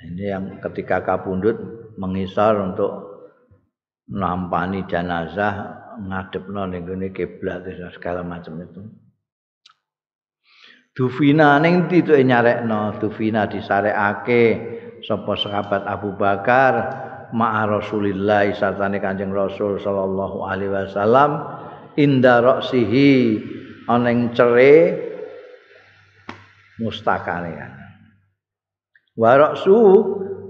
Ini 0.02 0.34
yang 0.34 0.46
ketika 0.66 1.06
kapundut 1.06 1.62
mengisar 2.02 2.58
untuk 2.58 2.92
nampani 4.10 4.82
jenazah 4.90 5.78
ngadepno 6.02 6.74
ning 6.74 7.14
kiblat 7.14 7.70
segala 7.94 8.26
macam 8.26 8.58
itu 8.60 8.82
Dufina 10.94 11.58
ning 11.58 11.90
ndi 11.90 12.06
to 12.06 12.14
nyarekno 12.14 13.02
Dufina 13.02 13.50
disarekake 13.50 14.44
sapa 15.02 15.34
sahabat 15.34 15.90
Abu 15.90 16.14
Bakar 16.14 16.74
ma'a 17.34 17.66
Rasulillah 17.66 18.54
sartane 18.54 19.02
Kanjeng 19.02 19.34
Rasul 19.34 19.82
sallallahu 19.82 20.46
alaihi 20.46 20.70
wasallam 20.70 21.42
inda 21.98 22.46
ra'sihi 22.46 23.42
ana 23.90 24.14
ing 24.14 24.38
cere 24.38 25.02
mustakane 26.78 27.52
kan. 27.58 27.74
Wa 29.18 29.34
ra'su 29.34 29.78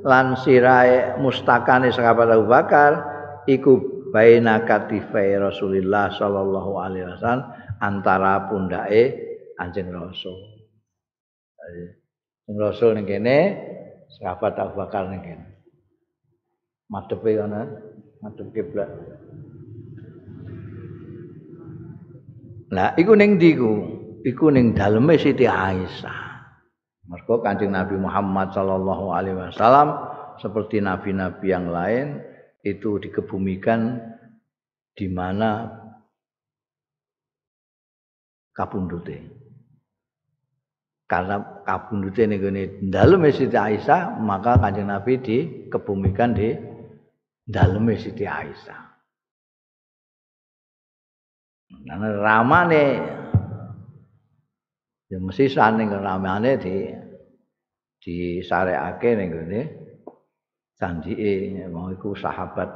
lan 0.03 0.35
sirae 0.35 1.23
mustakane 1.23 1.87
sahabat 1.95 2.35
Abu 2.35 2.51
Bakar 2.51 2.91
iku 3.47 3.79
baina 4.11 4.67
katifai 4.67 5.39
Rasulillah 5.39 6.11
sallallahu 6.11 6.71
alaihi 6.83 7.07
wasallam 7.15 7.47
antara 7.79 8.51
pundake 8.51 9.32
Kanjeng 9.59 9.93
Rasul. 9.93 10.37
Kanjeng 12.45 12.57
Rasul 12.59 12.89
ning 12.97 13.05
kene, 13.07 13.37
sahabat 14.19 14.57
Abu 14.59 14.79
Bakar 14.79 15.09
ning 15.09 15.21
kene. 15.21 15.45
Madepe 16.91 17.39
ana, 17.41 17.65
madhep 18.21 18.47
kiblat. 18.53 18.89
Lah 22.73 22.97
iku 22.97 23.13
ning 23.13 23.37
ndi 23.37 23.53
iku? 23.53 23.73
Iku 24.23 24.49
ning 24.49 24.73
daleme 24.73 25.19
Siti 25.19 25.45
Aisyah. 25.45 26.23
Mergo 27.03 27.43
Kanjeng 27.43 27.75
Nabi 27.75 27.99
Muhammad 27.99 28.55
sallallahu 28.55 29.11
alaihi 29.11 29.35
wasallam 29.35 29.91
seperti 30.39 30.79
nabi-nabi 30.79 31.51
yang 31.51 31.67
lain 31.67 32.23
itu 32.63 32.95
dikebumikan 32.95 33.99
di 34.95 35.11
mana 35.11 35.67
kapundute. 38.55 39.42
Karena 41.13 41.61
kapundute 41.61 42.25
niku 42.25 42.49
dalem 42.89 43.29
Siti 43.29 43.53
Aisyah, 43.53 44.17
maka 44.17 44.57
Kanjeng 44.57 44.89
Nabi 44.89 45.21
dikebumikan 45.21 46.33
di 46.33 46.57
dalem 47.45 47.85
Siti 47.93 48.25
Aisyah. 48.25 48.81
Nah, 51.85 51.97
ramane 52.01 52.85
ya 55.09 55.17
mesti 55.21 55.45
saning 55.53 55.93
ramane 55.93 56.57
di 56.57 56.89
di 58.01 58.41
sareake 58.41 59.13
ning 59.13 59.29
ngene 59.29 59.61
janjike 60.79 61.65
mau 61.69 61.93
iku 61.93 62.17
sahabat 62.17 62.73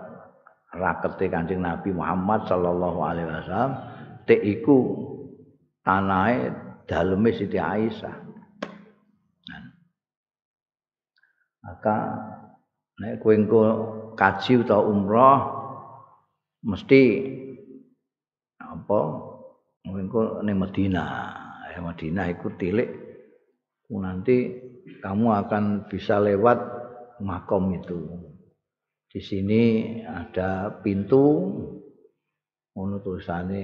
rakete 0.78 1.26
Kanjeng 1.34 1.66
Nabi 1.66 1.90
Muhammad 1.90 2.46
sallallahu 2.46 3.00
alaihi 3.02 3.26
wasallam 3.34 3.74
tek 4.30 4.46
iku 4.46 4.78
tanahe 5.82 6.54
daleme 6.86 7.34
Siti 7.34 7.58
Aisyah. 7.58 8.27
Maka 11.68 11.96
nek 13.04 13.20
kowe 13.20 13.36
engko 13.36 13.62
kaji 14.16 14.64
utawa 14.64 14.88
umroh 14.88 15.40
mesti 16.64 17.02
apa 18.64 19.00
engko 19.84 20.40
ning 20.48 20.56
Madinah. 20.64 21.12
Ya 21.76 21.84
Madinah 21.84 22.26
iku 22.32 22.56
tilik 22.56 22.88
nanti 23.92 24.52
kamu 25.04 25.28
akan 25.44 25.64
bisa 25.92 26.24
lewat 26.24 26.60
makom 27.20 27.76
itu. 27.76 28.00
Di 29.08 29.20
sini 29.24 29.64
ada 30.04 30.72
pintu 30.84 31.52
ono 32.78 32.96
tulisane 33.02 33.64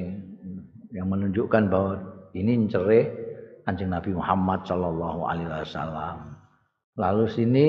yang 0.95 1.07
menunjukkan 1.11 1.63
bahwa 1.69 1.93
ini 2.33 2.65
cerai 2.65 3.01
Kanjeng 3.63 3.95
Nabi 3.95 4.11
Muhammad 4.11 4.67
sallallahu 4.67 5.21
alaihi 5.23 5.47
wasallam. 5.47 6.32
Lalu 6.93 7.25
sini 7.25 7.65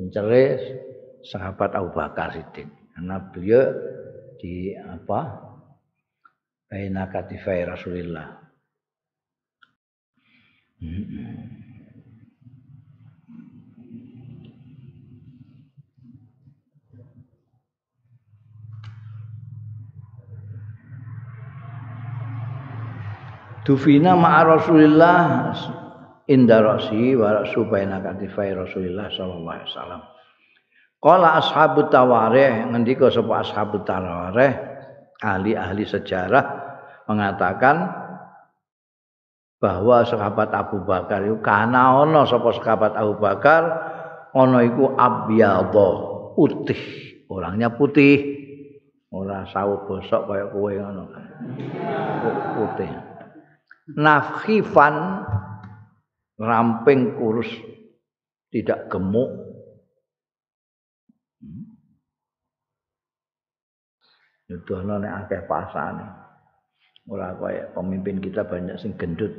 mencerai 0.00 0.46
sahabat 1.20 1.76
Abu 1.76 1.92
Bakar 1.92 2.32
Siddiq. 2.32 2.68
Karena 2.96 3.20
beliau 3.20 3.68
di 4.40 4.72
apa? 4.72 5.52
Baina 6.72 7.04
katifai 7.12 7.68
Rasulillah. 7.68 8.28
Hmm. 10.80 11.62
Dufina 23.62 24.18
ma'a 24.18 24.42
Rasulillah 24.42 25.18
inda 26.30 26.62
rasi 26.62 27.18
wa 27.18 27.42
subaina 27.48 27.98
katifai 27.98 28.54
Rasulillah 28.54 29.10
sallallahu 29.10 29.54
alaihi 29.56 29.70
wasallam. 29.70 30.02
Qala 31.02 31.28
ashabut 31.42 31.90
tawarih 31.90 32.70
ngendika 32.70 33.10
sapa 33.10 33.42
ashabut 33.42 33.82
tawarih? 33.82 34.54
Ahli-ahli 35.22 35.86
sejarah 35.86 36.44
mengatakan 37.06 37.90
bahwa 39.62 40.02
sahabat 40.02 40.50
Abu 40.50 40.82
Bakar 40.82 41.22
itu 41.22 41.38
kana 41.38 42.02
ana 42.02 42.26
sapa 42.26 42.50
sahabat 42.54 42.98
Abu 42.98 43.18
Bakar 43.22 43.62
ana 44.34 44.58
iku 44.66 44.94
abyadha 44.98 45.90
putih. 46.34 46.82
Orangnya 47.30 47.70
putih. 47.72 48.42
Ora 49.12 49.44
sawo 49.52 49.84
bosok 49.84 50.22
kaya 50.24 50.46
kowe 50.50 50.72
ngono. 50.72 51.04
Putih. 52.56 52.90
Nafkhifan 53.92 54.94
ramping 56.42 57.14
kurus 57.14 57.46
tidak 58.50 58.90
gemuk. 58.90 59.30
Itu 64.50 64.76
ana 64.76 65.00
nek 65.00 65.14
akeh 65.24 65.42
pasane. 65.46 66.06
Ora 67.08 67.34
kaya 67.34 67.70
pemimpin 67.74 68.22
kita 68.22 68.46
banyak 68.46 68.78
sing 68.78 68.94
gendut. 68.98 69.32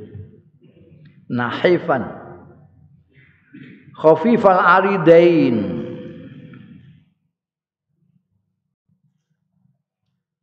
Nahifan. 1.30 2.04
Khafifal 3.94 4.60
aridain. 4.60 5.56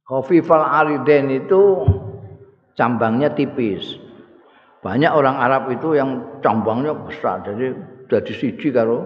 Khafifal 0.07 0.66
aridain 0.66 1.30
itu 1.30 1.62
cambangnya 2.74 3.36
tipis. 3.36 4.01
Banyak 4.82 5.11
orang 5.13 5.38
Arab 5.38 5.69
itu 5.69 5.93
yang 5.93 6.41
cambangnya 6.41 6.97
besar, 6.97 7.45
jadi 7.45 7.77
dari 8.09 8.34
siji 8.34 8.73
karo 8.73 9.05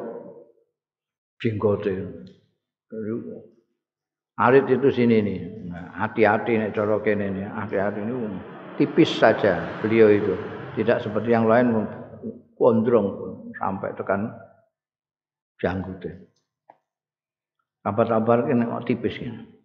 jenggote. 1.43 1.93
Arit 4.35 4.67
itu 4.71 4.87
sini 4.91 5.19
nih. 5.19 5.39
Nah, 5.67 5.85
hati-hati 5.99 6.59
nih 6.59 6.71
cara 6.71 6.95
kene 7.03 7.27
nih, 7.27 7.45
hati-hati 7.47 7.99
ini 8.03 8.15
tipis 8.79 9.19
saja 9.19 9.59
beliau 9.83 10.11
itu. 10.11 10.35
Tidak 10.79 11.03
seperti 11.03 11.31
yang 11.31 11.47
lain 11.47 11.71
gondrong 12.55 13.07
sampai 13.59 13.95
tekan 13.95 14.31
janggut. 15.59 16.03
Kabar-kabar 17.83 18.47
ini 18.51 18.63
tipis 18.87 19.15
ini. 19.23 19.55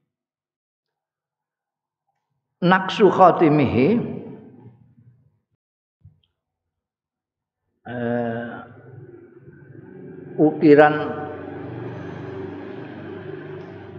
naksu 2.61 3.09
khatimihi 3.09 4.20
uh, 7.91 8.49
ukiran 10.39 10.95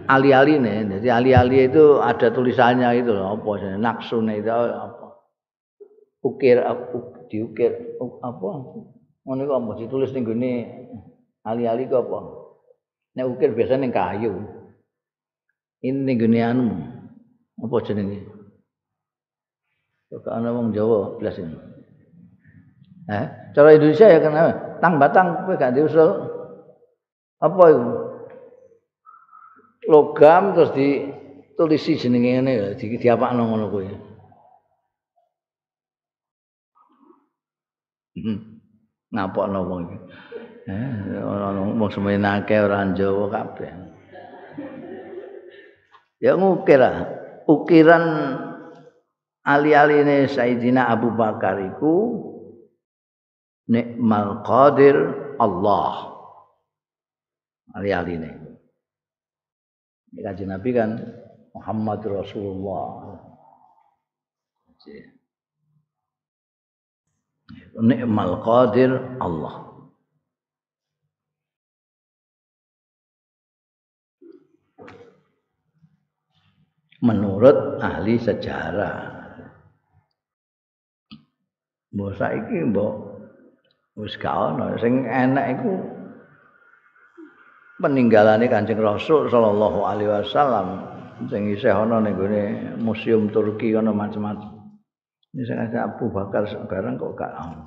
ali-ali 0.08 0.58
nih 0.58 0.98
jadi 0.98 1.08
ali-ali 1.20 1.68
itu 1.70 2.00
ada 2.00 2.32
tulisannya 2.32 2.88
itu 3.00 3.12
apa 3.16 3.50
sih 3.60 3.72
naksune 3.78 4.40
itu 4.40 4.50
apa? 4.50 5.06
Ukir 6.22 6.62
uh, 6.62 7.26
diukir 7.26 7.98
apa? 8.22 8.48
Ngono 9.22 9.40
kok 9.46 9.58
apa? 9.58 9.70
Ditulis 9.78 10.10
ning 10.14 10.24
gone 10.26 10.52
ali-ali 11.46 11.86
kok 11.86 12.02
apa? 12.08 12.18
Nek 13.18 13.28
ukir 13.28 13.50
biasanya 13.54 13.88
ning 13.88 13.92
kayu. 13.94 14.32
Ini 15.82 16.12
gone 16.14 16.40
anu 16.42 16.68
apa 17.62 17.76
jenenge? 17.86 18.22
Kok 20.12 20.28
ana 20.28 20.52
wong 20.52 20.76
Jawa 20.76 21.16
blas 21.18 21.40
ini. 21.40 21.71
Eh, 23.10 23.26
cara 23.50 23.74
Indonesia 23.74 24.06
ya 24.06 24.22
kan 24.22 24.34
tang 24.78 24.94
batang 25.02 25.26
kowe 25.42 25.58
gak 25.58 25.74
diusul. 25.74 26.10
Apa 27.42 27.62
itu? 27.74 27.90
Logam 29.90 30.54
terus 30.54 30.70
ditulisi 30.78 31.98
jenenge 31.98 32.38
ngene 32.38 32.52
ya, 32.54 32.66
di 32.78 32.86
diapakno 32.94 33.42
ngono 33.50 33.66
kuwi. 33.66 33.90
Hmm. 38.22 38.38
Ngapokno 39.10 39.60
wong 39.66 39.80
iki. 39.90 39.98
Eh, 40.70 41.18
ora 41.18 41.50
wong 41.58 41.90
semenake 41.90 42.54
ora 42.62 42.86
Jawa 42.94 43.26
kabeh. 43.26 43.72
Ya 46.22 46.38
ngukir. 46.38 46.82
Ukiran 47.42 48.04
ali-aline 49.42 50.30
Sayyidina 50.30 50.86
Abu 50.86 51.10
Bakar 51.18 51.58
iku 51.58 52.30
nikmal 53.68 54.42
qadir 54.46 54.96
Allah. 55.38 56.12
Ali-aline 57.72 58.42
Kajian 60.12 60.52
Nabi 60.52 60.76
kan 60.76 61.00
Muhammad 61.56 62.04
Rasulullah. 62.04 63.16
Nikmal 67.80 68.44
qadir 68.44 68.92
Allah. 69.16 69.72
Menurut 77.02 77.82
ahli 77.82 78.20
sejarah. 78.20 79.10
Mbok 81.92 82.12
saiki 82.16 82.56
mbok 82.68 83.11
wis 83.98 84.16
gak 84.16 84.32
ana 84.32 84.72
sing 84.80 85.04
enak 85.04 85.60
iku 85.60 85.72
peninggalane 87.82 88.46
Kanjeng 88.46 88.78
Rasul 88.78 89.26
sallallahu 89.26 89.82
alaihi 89.82 90.10
wasallam. 90.10 90.94
Sing 91.26 91.50
isih 91.50 91.74
ana 91.74 91.98
ning 91.98 92.14
museum 92.78 93.26
Turki 93.34 93.74
ana 93.74 93.90
macam-macam. 93.90 94.78
Ini 95.34 95.42
sing 95.42 95.58
Abu 95.58 96.08
Bakar 96.14 96.46
barang 96.46 96.94
kok 96.98 97.12
gak 97.18 97.32
ana 97.34 97.62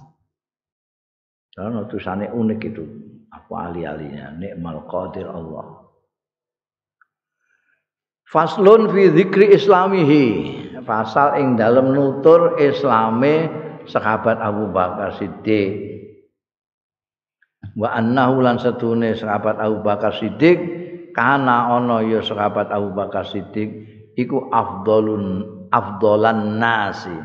Karena 1.55 1.83
tulisannya 1.87 2.31
unik 2.31 2.61
itu. 2.71 2.83
Apa 3.31 3.71
ali-alinya 3.71 4.31
nikmal 4.39 4.87
qadir 4.87 5.27
Allah. 5.27 5.83
Faslun 8.31 8.91
fi 8.91 9.11
dzikri 9.11 9.55
islamihi. 9.55 10.25
Pasal 10.83 11.41
ing 11.41 11.57
dalam 11.57 11.95
nutur 11.95 12.59
islame 12.61 13.49
sahabat 13.87 14.37
Abu 14.37 14.69
Bakar 14.69 15.17
Siddiq 15.17 15.94
wa 17.73 17.89
annahu 17.89 18.45
lan 18.45 18.61
satune 18.61 19.17
sahabat 19.17 19.57
Abu 19.57 19.81
Bakar 19.81 20.13
Siddiq 20.21 20.57
kana 21.17 21.73
ana 21.73 22.05
ya 22.05 22.21
sahabat 22.21 22.69
Abu 22.69 22.93
Bakar 22.93 23.25
Siddiq 23.25 23.69
iku 24.13 24.53
afdalun 24.53 25.43
afdalan 25.73 26.61
nasi. 26.61 27.17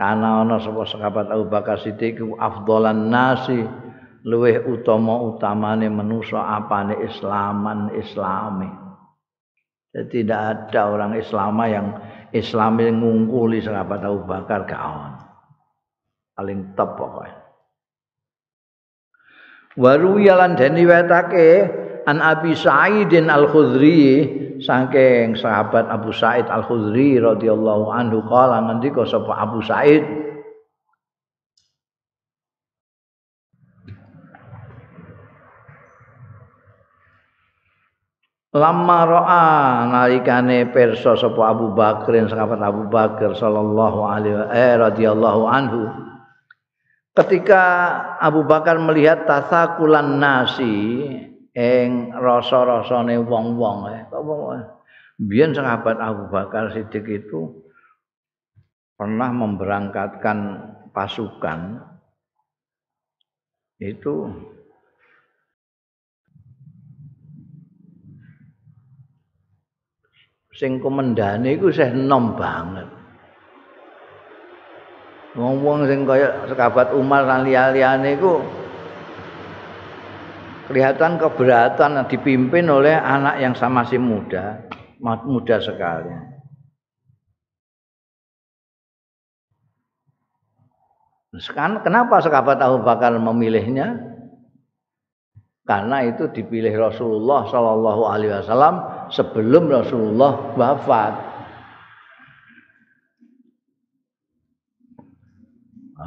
Kana 0.00 0.40
ana 0.40 0.56
sapa 0.56 0.88
sahabat 0.88 1.28
Abu 1.28 1.52
Bakar 1.52 1.76
Siddiq 1.76 2.24
iku 2.24 2.40
afdalan 2.40 3.12
nasi 3.12 3.60
luweh 4.24 4.64
utama 4.64 5.20
utamane 5.20 5.92
manusa 5.92 6.40
apane 6.56 6.96
islaman 7.04 7.92
islami. 8.00 8.70
Jadi 9.90 10.22
tidak 10.22 10.70
ada 10.70 10.86
orang 10.86 11.18
Islam 11.18 11.58
yang 11.66 11.86
Islam 12.30 12.78
yang 12.78 13.02
ngungkuli 13.02 13.58
sahabat 13.58 14.06
Abu 14.06 14.22
Bakar 14.22 14.62
kawan 14.62 15.18
paling 16.38 16.72
top 16.78 16.94
pokoknya 16.96 17.39
waru 19.78 20.18
yalan 20.18 20.58
dan 20.58 20.74
diwetake 20.74 21.50
an 22.08 22.18
Abi 22.18 22.58
Sa'idin 22.58 23.30
Al 23.30 23.46
Khudri 23.46 24.58
saking 24.58 25.38
sahabat 25.38 25.86
Abu 25.86 26.10
Sa'id 26.10 26.50
Al 26.50 26.66
Khudri 26.66 27.20
radhiyallahu 27.22 27.86
anhu 27.94 28.24
kala 28.26 28.66
ngendika 28.66 29.06
sapa 29.06 29.30
Abu 29.38 29.62
Sa'id? 29.62 30.02
Lama 38.50 39.06
ro'a 39.06 39.46
nalikane 39.86 40.66
perso 40.74 41.14
sapa 41.14 41.54
Abu 41.54 41.70
Bakrin 41.70 42.26
sahabat 42.26 42.58
Abu 42.58 42.90
Bakar 42.90 43.30
sallallahu 43.38 44.02
alaihi 44.02 44.42
eh 44.50 44.74
radhiyallahu 44.74 45.46
anhu 45.46 46.09
ketika 47.14 47.62
Abu 48.22 48.46
Bakar 48.46 48.78
melihat 48.78 49.26
tasakulan 49.26 50.18
nasi 50.22 51.06
ing 51.50 52.14
rasa-rasane 52.14 53.18
wong-wong 53.18 53.78
eh 53.90 54.06
biyen 55.20 55.52
sahabat 55.52 55.98
Abu 56.00 56.30
Bakar 56.30 56.72
Siddiq 56.72 57.04
itu 57.10 57.60
pernah 58.94 59.32
memberangkatkan 59.34 60.38
pasukan 60.94 61.82
itu 63.80 64.28
sing 70.52 70.76
komendane 70.84 71.56
iku 71.56 71.72
sih 71.72 71.88
enom 71.88 72.36
banget. 72.36 72.99
Wong-wong 75.38 75.86
sing 75.86 76.02
kaya 76.02 76.42
sekabat 76.50 76.90
Umar 76.90 77.22
lan 77.22 77.46
liya-liyane 77.46 78.18
iku 78.18 78.42
kelihatan 80.66 81.22
keberatan 81.22 82.02
dipimpin 82.10 82.66
oleh 82.66 82.98
anak 82.98 83.38
yang 83.38 83.54
sama 83.54 83.86
si 83.86 83.94
muda, 83.94 84.66
muda 85.02 85.56
sekali. 85.62 86.30
Sekarang 91.38 91.86
kenapa 91.86 92.18
sekabat 92.18 92.58
Abu 92.58 92.82
Bakar 92.82 93.14
memilihnya? 93.14 94.10
Karena 95.62 96.02
itu 96.02 96.26
dipilih 96.26 96.74
Rasulullah 96.74 97.46
Shallallahu 97.46 98.02
Alaihi 98.02 98.34
Wasallam 98.34 98.74
sebelum 99.14 99.70
Rasulullah 99.70 100.50
wafat. 100.58 101.29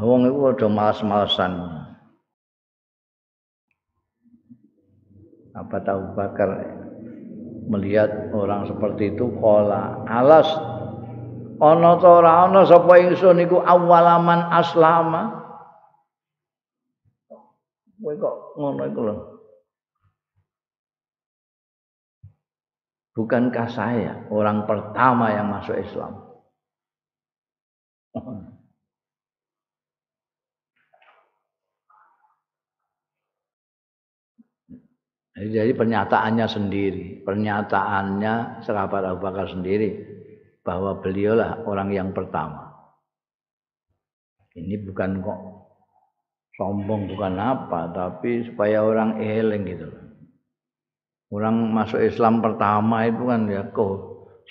Wong 0.01 0.25
itu 0.25 0.37
udah 0.41 0.69
malas-malasan. 0.71 1.53
Apa 5.53 5.77
tahu 5.85 6.17
bakar 6.17 6.49
melihat 7.69 8.33
orang 8.33 8.65
seperti 8.67 9.13
itu 9.13 9.29
kola 9.37 10.03
alas 10.09 10.49
ana 11.61 11.95
ta 11.95 12.09
ora 12.09 12.31
ana 12.49 12.67
sapa 12.67 12.99
ingsun 12.99 13.39
iku 13.39 13.63
awalaman 13.63 14.51
aslama 14.51 15.39
kowe 18.03 18.13
kok 18.19 18.35
ngono 18.59 18.83
iku 18.83 19.01
lho 19.07 19.15
Bukankah 23.13 23.69
saya 23.69 24.25
orang 24.33 24.65
pertama 24.65 25.29
yang 25.29 25.45
masuk 25.53 25.77
Islam? 25.77 26.17
Jadi 35.33 35.73
pernyataannya 35.73 36.45
sendiri, 36.45 37.25
pernyataannya 37.25 38.61
sahabat 38.61 39.01
Abu 39.01 39.25
Bakar 39.25 39.49
sendiri 39.49 39.89
bahwa 40.61 41.01
beliaulah 41.01 41.65
orang 41.65 41.89
yang 41.89 42.13
pertama. 42.13 42.69
Ini 44.53 44.77
bukan 44.85 45.25
kok 45.25 45.39
sombong 46.53 47.09
bukan 47.09 47.33
apa, 47.41 47.89
tapi 47.89 48.45
supaya 48.45 48.85
orang 48.85 49.17
eling 49.17 49.65
gitu 49.65 49.89
Orang 51.33 51.73
masuk 51.73 51.97
Islam 51.97 52.45
pertama 52.45 53.09
itu 53.09 53.25
kan 53.25 53.49
ya 53.49 53.65
kok 53.73 53.93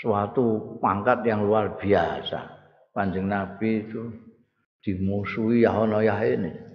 suatu 0.02 0.76
pangkat 0.82 1.22
yang 1.22 1.46
luar 1.46 1.78
biasa. 1.78 2.42
Panjang 2.90 3.30
Nabi 3.30 3.86
itu 3.86 4.10
dimusuhi 4.82 5.62
ya 5.62 5.78
ya 6.02 6.18
ini. 6.26 6.71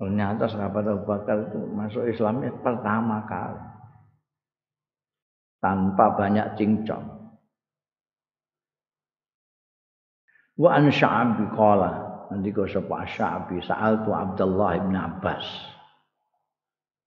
Ternyata 0.00 0.48
sahabat 0.48 0.88
Abu 0.88 1.04
Bakar 1.04 1.36
itu 1.52 1.60
masuk 1.76 2.08
Islamnya 2.08 2.48
pertama 2.64 3.20
kali. 3.28 3.60
Tanpa 5.60 6.16
banyak 6.16 6.56
cincong. 6.56 7.04
Wa 10.56 10.80
an 10.80 10.88
Sya'bi 10.88 11.44
qala 11.52 11.92
nanti 12.32 12.48
kau 12.48 12.64
sapa 12.64 13.04
Sya'bi 13.04 13.60
sa'altu 13.60 14.08
Abdullah 14.08 14.80
bin 14.88 14.96
Abbas 14.96 15.44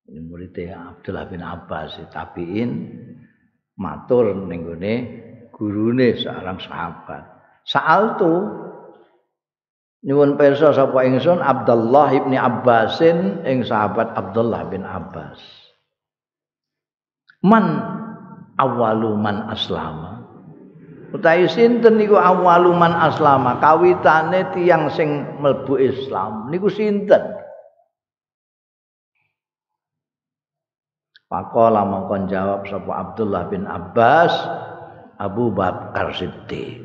ini 0.03 0.19
muridnya 0.19 0.91
Abdullah 0.91 1.25
bin 1.31 1.39
Abbas 1.39 1.95
tabiin 2.11 2.71
matur 3.79 4.35
ning 4.35 4.67
gurune 5.55 6.19
seorang 6.19 6.59
sahabat. 6.59 7.23
Saal 7.63 8.19
tu 8.19 8.33
nyuwun 10.03 10.35
pirsa 10.35 10.75
sapa 10.75 11.07
ingsun 11.07 11.39
Abdullah 11.39 12.11
bin 12.11 12.35
Abbasin 12.35 13.47
ing 13.47 13.63
sahabat 13.63 14.11
Abdullah 14.13 14.67
bin 14.67 14.83
Abbas. 14.83 15.39
Man 17.43 17.79
awalu 18.59 19.15
man 19.15 19.47
aslama. 19.51 20.23
Utawi 21.13 21.45
sinten 21.45 21.99
niku 21.99 22.17
awalu 22.17 22.73
man 22.73 22.91
aslama 22.97 23.61
kawitane 23.63 24.49
tiyang 24.51 24.91
sing 24.91 25.39
mlebu 25.39 25.79
Islam 25.79 26.51
niku 26.51 26.67
sinten? 26.67 27.39
Pakola 31.29 31.81
mongkon 31.81 32.29
jawab 32.29 32.69
sapa 32.69 32.91
Abdullah 32.93 33.49
bin 33.49 33.65
Abbas 33.65 34.33
Abu 35.17 35.49
Bakar 35.49 36.13
Siddiq. 36.13 36.82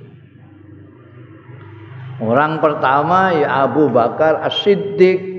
Orang 2.18 2.58
pertama 2.58 3.30
ya 3.30 3.66
Abu 3.70 3.90
Bakar 3.94 4.42
As-Siddiq. 4.42 5.38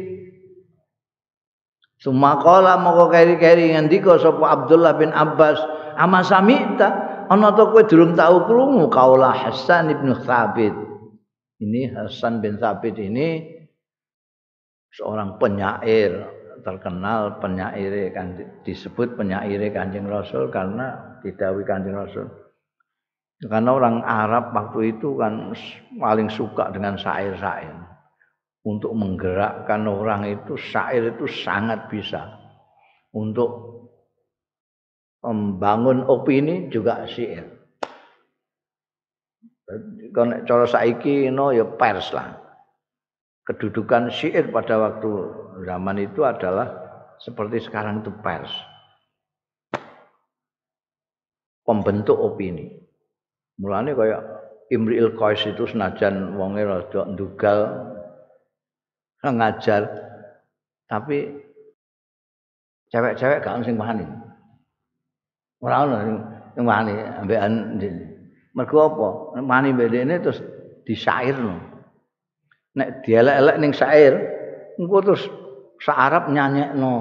Sumakola 1.99 2.79
mongko 2.79 3.11
keri-keri 3.11 3.75
ngendika 3.75 4.15
sapa 4.15 4.55
Abdullah 4.55 4.95
bin 4.95 5.11
Abbas, 5.11 5.59
"Ama 5.99 6.23
samita 6.23 6.87
ana 7.27 7.51
to 7.51 7.75
kowe 7.75 7.83
durung 7.83 8.15
tau 8.15 8.47
krungu 8.47 8.87
kaula 8.87 9.35
Hasan 9.35 9.91
bin 9.91 10.15
Thabit." 10.23 10.71
Ini 11.59 11.91
Hasan 11.91 12.39
bin 12.39 12.55
Thabit 12.55 12.95
ini 12.95 13.43
seorang 14.95 15.35
penyair 15.35 16.23
terkenal 16.63 17.39
penyair 17.43 18.15
kan 18.15 18.35
disebut 18.63 19.19
penyair 19.19 19.59
Kanjeng 19.75 20.07
Rasul 20.07 20.47
karena 20.47 21.19
didawi 21.19 21.67
Kanjeng 21.67 21.99
Rasul. 21.99 22.27
Karena 23.39 23.71
orang 23.71 24.03
Arab 24.03 24.51
waktu 24.51 24.99
itu 24.99 25.15
kan 25.15 25.55
paling 25.95 26.27
suka 26.27 26.75
dengan 26.75 26.99
syair-syair. 26.99 27.71
Untuk 28.67 28.91
menggerakkan 28.91 29.87
orang 29.87 30.27
itu 30.27 30.59
syair 30.59 31.15
itu 31.15 31.23
sangat 31.23 31.87
bisa. 31.87 32.35
Untuk 33.15 33.79
membangun 35.23 36.03
opini 36.03 36.67
juga 36.67 37.07
syair. 37.07 37.47
Kalau 40.11 40.43
cara 40.43 40.65
saiki 40.67 41.31
no 41.31 41.55
ya 41.55 41.63
pers 41.63 42.11
lah. 42.11 42.35
Kedudukan 43.47 44.11
syair 44.11 44.51
pada 44.51 44.75
waktu 44.75 45.09
zaman 45.63 45.95
itu 46.03 46.27
adalah 46.27 46.67
seperti 47.23 47.63
sekarang 47.63 48.03
itu 48.03 48.11
pers. 48.19 48.51
Pembentuk 51.63 52.19
opini. 52.19 52.88
Mulanya 53.59 53.91
kayak 53.91 54.21
Imri'il 54.71 55.19
Qais 55.19 55.43
itu 55.43 55.67
senajan 55.67 56.39
wonge 56.39 56.63
rada 56.63 57.01
ndugal 57.11 57.59
ngajar 59.19 59.83
tapi 60.87 61.43
cewek-cewek 62.87 63.43
gak 63.43 63.59
sing 63.67 63.75
wani. 63.75 64.07
Ora 65.59 65.83
ono 65.83 65.95
sing 66.55 66.63
wani 66.63 66.95
ambekan 66.95 67.75
mergo 68.55 68.77
apa? 68.79 69.07
Wani 69.43 69.75
bedene 69.75 70.23
terus 70.23 70.39
disairno. 70.87 71.59
Nek 72.79 73.03
dielek-elek 73.03 73.57
ning 73.59 73.71
syair, 73.75 74.13
engko 74.79 74.97
terus 75.03 75.23
sak 75.83 75.97
Arab 75.99 76.23
nyanyekno 76.31 76.93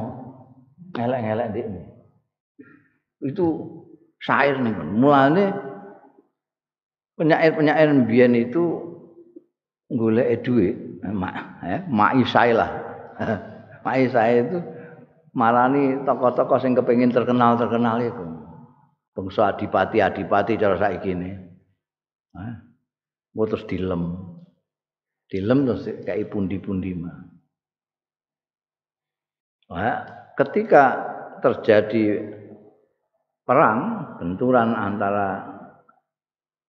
elek-elek 0.98 1.46
ndekne. 1.54 1.82
Itu 3.22 3.46
syair 4.18 4.58
nih 4.58 4.74
mulane 4.74 5.67
penyair-penyair 7.18 7.90
mbiyen 8.06 8.32
itu 8.38 8.94
golek 9.90 10.46
duit 10.46 10.76
mak 11.02 11.34
ya 11.66 11.78
mak 11.90 12.12
lah. 12.54 12.70
Mak 13.78 13.94
itu 14.04 14.58
marani 15.32 16.02
tokoh-tokoh 16.02 16.58
sing 16.60 16.74
kepengin 16.74 17.14
terkenal-terkenal 17.14 18.02
itu 18.04 18.26
bangsa 19.14 19.54
adipati-adipati 19.54 20.58
cara 20.60 20.76
saiki 20.76 21.14
ini 21.14 21.30
ha? 22.36 22.62
Terus 23.32 23.64
dilem. 23.70 24.02
Dilem 25.30 25.58
terus 25.68 25.86
kayak 26.04 26.28
pundi-pundi 26.28 26.90
mah 26.98 27.38
Nah, 29.68 30.00
ketika 30.32 30.84
terjadi 31.44 32.24
perang, 33.44 33.80
benturan 34.16 34.72
antara 34.72 35.57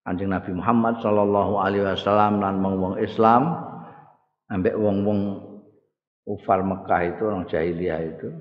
Kanjeng 0.10 0.34
Nabi 0.34 0.57
Muhammad 0.57 0.97
sallallahu 1.05 1.62
alaihi 1.62 1.86
wasallam 1.86 2.41
lan 2.41 2.57
wong-wong 2.66 2.97
Islam 2.97 3.62
ambek 4.49 4.74
wong-wong 4.74 5.38
ufar 6.26 6.66
Mekah 6.66 7.01
itu 7.14 7.22
orang 7.30 7.45
jahiliyah 7.45 8.01
itu 8.18 8.34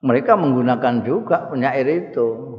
mereka 0.00 0.32
menggunakan 0.40 1.04
juga 1.04 1.52
penyair 1.52 1.84
itu 1.84 2.56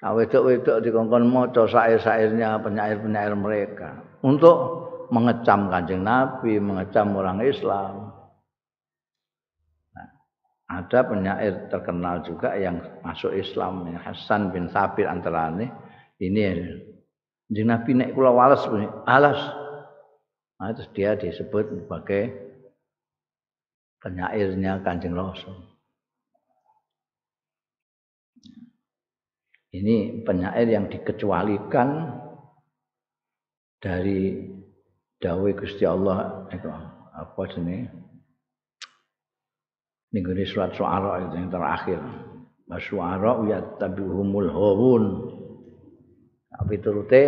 Nah, 0.00 0.16
wedok-wedok 0.16 0.80
dikongkon 0.80 1.28
maca 1.28 1.68
syair-syairnya 1.68 2.56
penyair-penyair 2.64 3.36
mereka 3.36 4.00
untuk 4.24 4.56
mengecam 5.12 5.68
Kanjeng 5.68 6.00
Nabi, 6.00 6.56
mengecam 6.56 7.12
orang 7.16 7.44
Islam. 7.44 8.08
ada 10.70 11.02
penyair 11.02 11.66
terkenal 11.66 12.22
juga 12.22 12.54
yang 12.54 12.78
masuk 13.02 13.34
Islam 13.34 13.90
Hasan 13.90 14.54
bin 14.54 14.70
Sabir 14.70 15.10
antara 15.10 15.50
ini 16.20 16.40
ini 16.40 16.68
Jeng 17.50 17.66
Nabi 17.66 17.98
naik 17.98 18.14
kula 18.14 18.30
walas 18.30 18.62
alas. 19.10 19.40
Nah, 20.62 20.70
terus 20.70 20.86
dia 20.94 21.18
disebut 21.18 21.82
sebagai 21.82 22.30
penyairnya 23.98 24.78
Kanjeng 24.86 25.18
Rasul 25.18 25.70
ini 29.70 30.22
penyair 30.26 30.66
yang 30.66 30.86
dikecualikan 30.90 32.18
dari 33.80 34.46
dawai 35.18 35.52
Gusti 35.54 35.86
Allah 35.86 36.46
itu 36.50 36.68
apa 37.14 37.42
jenis 37.54 37.88
ning 40.10 40.26
surat 40.42 40.74
suara 40.74 41.22
itu 41.22 41.34
yang 41.38 41.50
terakhir. 41.54 42.00
Masyuara 42.66 43.50
ya 43.50 43.58
tabihumul 43.82 44.50
hawun 44.50 45.04
tapi 46.50 46.74
turute 46.82 47.22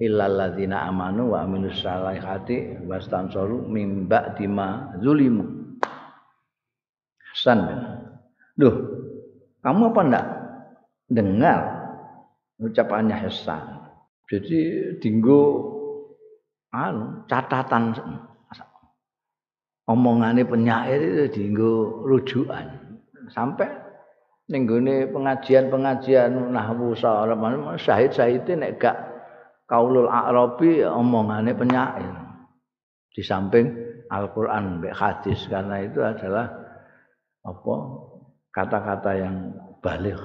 illal 0.00 0.32
ladzina 0.36 0.88
amanu 0.88 1.32
wa 1.36 1.44
aminus 1.44 1.80
salihati 1.80 2.84
wastansaru 2.88 3.68
mim 3.68 4.08
ba'dima 4.08 4.96
zulimu. 5.00 5.76
Hasan 7.32 7.60
Duh 8.56 8.76
kamu 9.60 9.92
apa 9.92 10.00
ndak 10.08 10.26
dengar? 11.12 11.60
Ucapannya 12.56 13.20
Hasan. 13.20 13.92
Jadi 14.32 14.58
dinggo 14.96 15.68
anu 16.72 17.28
catatan 17.28 17.92
omongane 19.86 20.42
penyair 20.42 20.98
itu 20.98 21.24
dienggo 21.32 22.02
rujukan. 22.04 22.66
Sampai 23.30 23.70
ning 24.46 24.62
pengajian-pengajian 25.10 26.54
nahwu 26.54 26.94
saraf 26.94 27.38
syahid-syahid 27.82 28.46
nek 28.54 28.78
gak 28.78 28.96
kaulul 29.66 30.06
arabi 30.06 30.86
omongane 30.86 31.52
penyair. 31.52 32.14
Di 33.10 33.22
samping 33.24 33.66
Al-Qur'an 34.06 34.78
mbek 34.78 34.94
hadis 34.94 35.50
karena 35.50 35.82
itu 35.82 35.98
adalah 35.98 36.46
apa? 37.42 37.74
Kata-kata 38.54 39.12
yang 39.18 39.36
balik. 39.82 40.16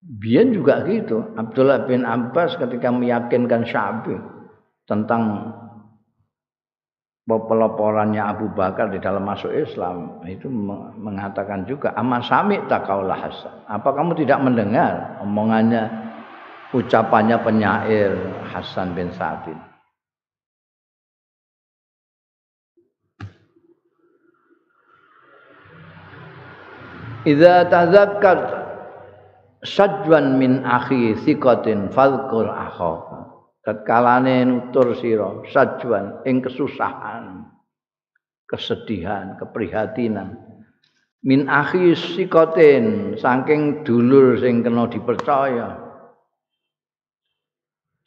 Bian 0.00 0.56
juga 0.56 0.80
gitu. 0.88 1.36
Abdullah 1.36 1.84
bin 1.84 2.08
Abbas 2.08 2.56
ketika 2.56 2.88
meyakinkan 2.88 3.68
Syabi 3.68 4.16
tentang 4.88 5.52
peloporannya 7.28 8.22
Abu 8.22 8.50
Bakar 8.56 8.90
di 8.90 8.98
dalam 8.98 9.22
masuk 9.22 9.52
Islam 9.52 10.24
itu 10.26 10.48
mengatakan 10.98 11.68
juga 11.68 11.92
amas 11.94 12.26
sami 12.26 12.58
takaulah 12.66 13.18
Hasan. 13.18 13.54
Apa 13.68 13.92
kamu 13.94 14.16
tidak 14.18 14.40
mendengar 14.40 15.20
omongannya 15.22 15.86
ucapannya 16.74 17.38
penyair 17.42 18.14
Hasan 18.50 18.94
bin 18.94 19.10
Sabit 19.14 19.58
Idza 27.20 27.68
tazakkar 27.68 28.38
sajwan 29.60 30.40
min 30.40 30.64
akhi 30.64 31.12
thiqatin 31.20 31.92
fadhkur 31.92 32.48
akhaka 32.48 33.29
tatkalane 33.60 34.44
nutur 34.48 34.96
sira 34.96 35.44
sajuan 35.48 36.24
ing 36.24 36.40
kesusahan 36.40 37.50
kesedihan 38.50 39.38
keprihatinan. 39.38 40.34
Min 41.22 41.46
akhi 41.46 41.94
sikoten 41.94 43.14
saking 43.14 43.86
dulur 43.86 44.40
sing 44.42 44.66
kena 44.66 44.90
dipercaya. 44.90 45.86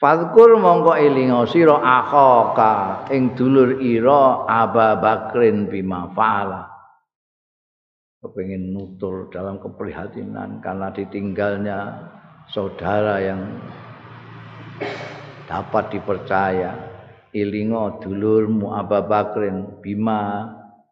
Fadkur 0.01 0.59
mongko 0.59 0.99
elinga 0.99 1.47
sira 1.47 1.79
akhaka 1.79 3.07
ing 3.15 3.37
dulur 3.39 3.79
ira 3.79 4.43
Aba 4.43 4.99
Bakrin 4.99 5.71
bima 5.71 6.11
fa'ala. 6.11 6.67
Kepengin 8.19 8.75
nutur 8.75 9.31
dalam 9.31 9.63
keprihatinan 9.63 10.59
karena 10.59 10.91
ditinggalnya 10.91 11.79
saudara 12.51 13.19
yang 13.23 13.41
dapat 15.47 15.93
dipercaya. 15.93 16.71
Ilingo 17.33 17.97
dulurmu 17.97 18.77
Abu 18.77 18.99
Bakrin. 19.09 19.81
Bima 19.81 20.47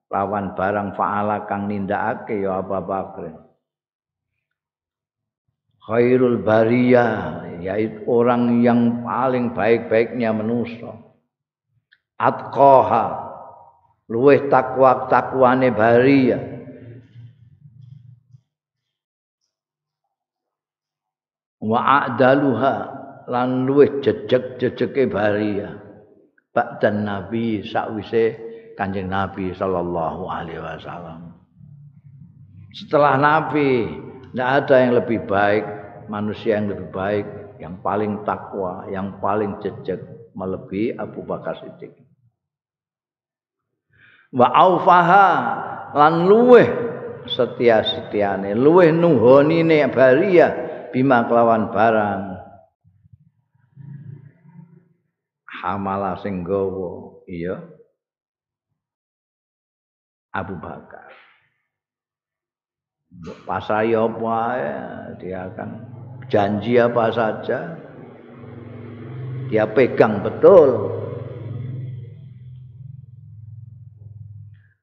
lawan 0.10 0.58
barang 0.58 0.98
faala 0.98 1.46
kang 1.46 1.70
nindakake 1.70 2.42
ya 2.42 2.60
Abu 2.60 2.78
Bakrin. 2.82 3.38
Khairul 5.82 6.42
bariyah 6.46 7.46
yaitu 7.62 8.06
orang 8.06 8.62
yang 8.62 9.02
paling 9.06 9.54
baik-baiknya 9.54 10.30
manusia 10.34 10.94
atqaha 12.22 13.34
luweh 14.06 14.46
takwa 14.50 15.10
takwane 15.10 15.74
bariyah. 15.74 16.44
Wa 21.62 22.10
a'daluha 22.10 23.01
lan 23.30 23.70
luwih 23.70 24.02
jejeg-jejege 24.02 25.10
baria 25.12 25.82
ba'dan 26.52 27.08
nabi 27.08 27.64
sakwise 27.64 28.38
kanjeng 28.76 29.08
nabi 29.08 29.52
sallallahu 29.56 30.28
alaihi 30.28 30.60
wasallam. 30.60 31.36
Setelah 32.72 33.20
nabi 33.20 33.88
tidak 34.32 34.50
ada 34.64 34.76
yang 34.80 34.94
lebih 34.96 35.20
baik 35.28 35.64
manusia 36.08 36.60
yang 36.60 36.72
lebih 36.72 36.90
baik 36.92 37.26
yang 37.60 37.78
paling 37.84 38.24
takwa 38.24 38.88
yang 38.88 39.20
paling 39.20 39.60
jejeg 39.60 40.00
melebihi 40.36 40.96
Abu 40.96 41.22
Bakar 41.28 41.60
Siddiq. 41.60 41.92
Wa 44.32 44.48
aufaha 44.48 45.28
lan 45.92 46.24
luweh 46.32 46.68
setia-setiane 47.28 48.56
luweh 48.56 48.96
nuhonine 48.96 49.92
baria 49.92 50.48
bima 50.96 51.28
kelawan 51.28 51.70
barang 51.70 52.31
hamala 55.62 56.18
sing 56.26 56.42
iya 57.30 57.62
Abu 60.34 60.58
Bakar. 60.58 61.12
Pasai 63.44 63.92
apa 63.92 64.40
ya, 64.56 64.82
dia 65.20 65.40
akan 65.52 65.70
janji 66.32 66.80
apa 66.80 67.12
saja 67.12 67.76
dia 69.52 69.68
pegang 69.68 70.24
betul. 70.24 70.96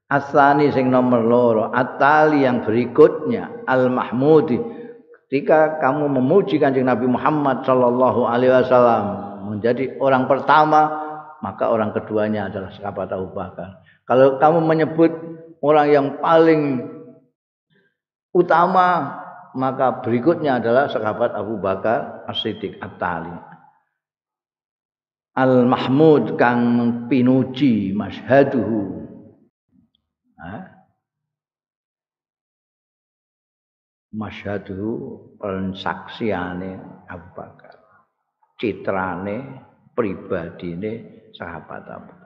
Asani 0.09 0.73
sing 0.73 0.89
nomor 0.89 1.21
loro, 1.21 1.63
atali 1.69 2.41
yang 2.41 2.65
berikutnya 2.65 3.65
al 3.69 3.93
mahmudi. 3.93 4.57
Ketika 5.25 5.77
kamu 5.77 6.09
memuji 6.17 6.57
kanjeng 6.57 6.89
Nabi 6.89 7.05
Muhammad 7.05 7.61
Shallallahu 7.61 8.25
Alaihi 8.25 8.49
Wasallam 8.49 9.28
menjadi 9.49 9.97
orang 9.97 10.29
pertama, 10.29 10.81
maka 11.41 11.71
orang 11.71 11.91
keduanya 11.95 12.47
adalah 12.47 12.69
sahabat 12.71 13.09
Abu 13.09 13.33
Bakar. 13.33 13.81
Kalau 14.05 14.37
kamu 14.37 14.59
menyebut 14.65 15.11
orang 15.61 15.87
yang 15.89 16.07
paling 16.21 16.85
utama, 18.33 19.19
maka 19.57 20.01
berikutnya 20.05 20.61
adalah 20.61 20.89
sahabat 20.89 21.33
Abu 21.33 21.57
Bakar 21.57 22.25
As-Siddiq 22.29 22.77
At-Tali. 22.77 23.33
Al-Mahmud 25.39 26.35
kang 26.35 26.61
pinuji 27.07 27.95
mashaduhu. 27.95 28.99
Mashaduhu 34.09 35.37
pensaksiane 35.37 36.81
Abu 37.05 37.29
Bakar. 37.37 37.68
Citrane 38.59 39.63
pribadine 39.95 40.91
sahabat 41.31 41.87
Abu 41.87 42.19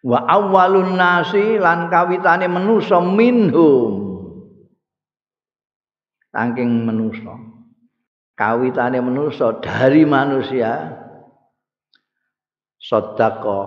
wa 0.00 0.24
awwalun 0.24 0.96
nasi 0.96 1.60
lan 1.60 1.92
kawitane 1.92 2.48
manusa 2.48 3.00
minhum. 3.04 4.08
Saking 6.30 6.86
manusa. 6.86 7.34
Kawitane 8.38 9.02
manusa 9.02 9.60
dari 9.60 10.06
manusia. 10.06 10.96
Sedekah 12.80 13.66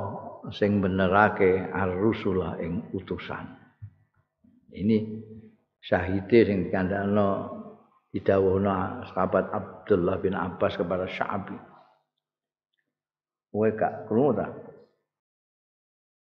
sing 0.49 0.81
benerake 0.81 1.69
ar-rusulah 1.69 2.57
ing 2.63 2.89
utusan. 2.97 3.45
Ini 4.73 5.21
syahide 5.77 6.49
sing 6.49 6.57
dikandakno 6.65 7.61
didhawuhna 8.13 9.09
sahabat 9.09 9.49
Abdullah 9.49 10.21
bin 10.21 10.37
Abbas 10.37 10.77
kepada 10.77 11.09
Sya'bi 11.09 11.57
kowe 13.53 13.69
gak 13.73 14.05
krungu 14.09 14.33
ta 14.37 14.47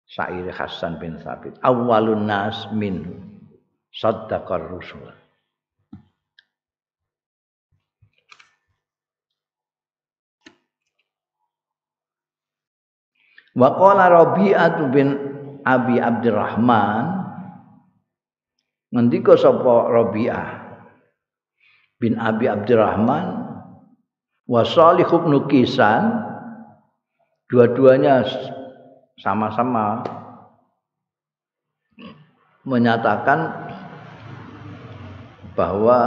Sa'ir 0.05 0.53
Hasan 0.53 1.01
bin 1.01 1.17
Thabit. 1.17 1.57
Awalun 1.65 2.29
nas 2.29 2.69
min 2.77 3.09
saddaqar 3.89 4.69
rusul. 4.69 5.09
Wa 13.55 13.71
qala 13.79 14.11
Rabi'ah 14.11 14.91
bin 14.91 15.09
Abi 15.63 16.03
Abdurrahman 16.03 17.23
ngendika 18.91 19.39
sapa 19.39 19.89
Rabi'ah 19.95 20.64
bin 22.05 22.21
Abi 22.21 22.53
Abdurrahman 22.53 23.49
wa 24.45 24.61
Salih 24.61 25.09
bin 25.09 25.41
Kisan. 25.49 26.21
Dua-duanya 27.49 28.29
sama-sama 29.17 30.05
menyatakan 32.69 33.41
bahwa 35.57 35.99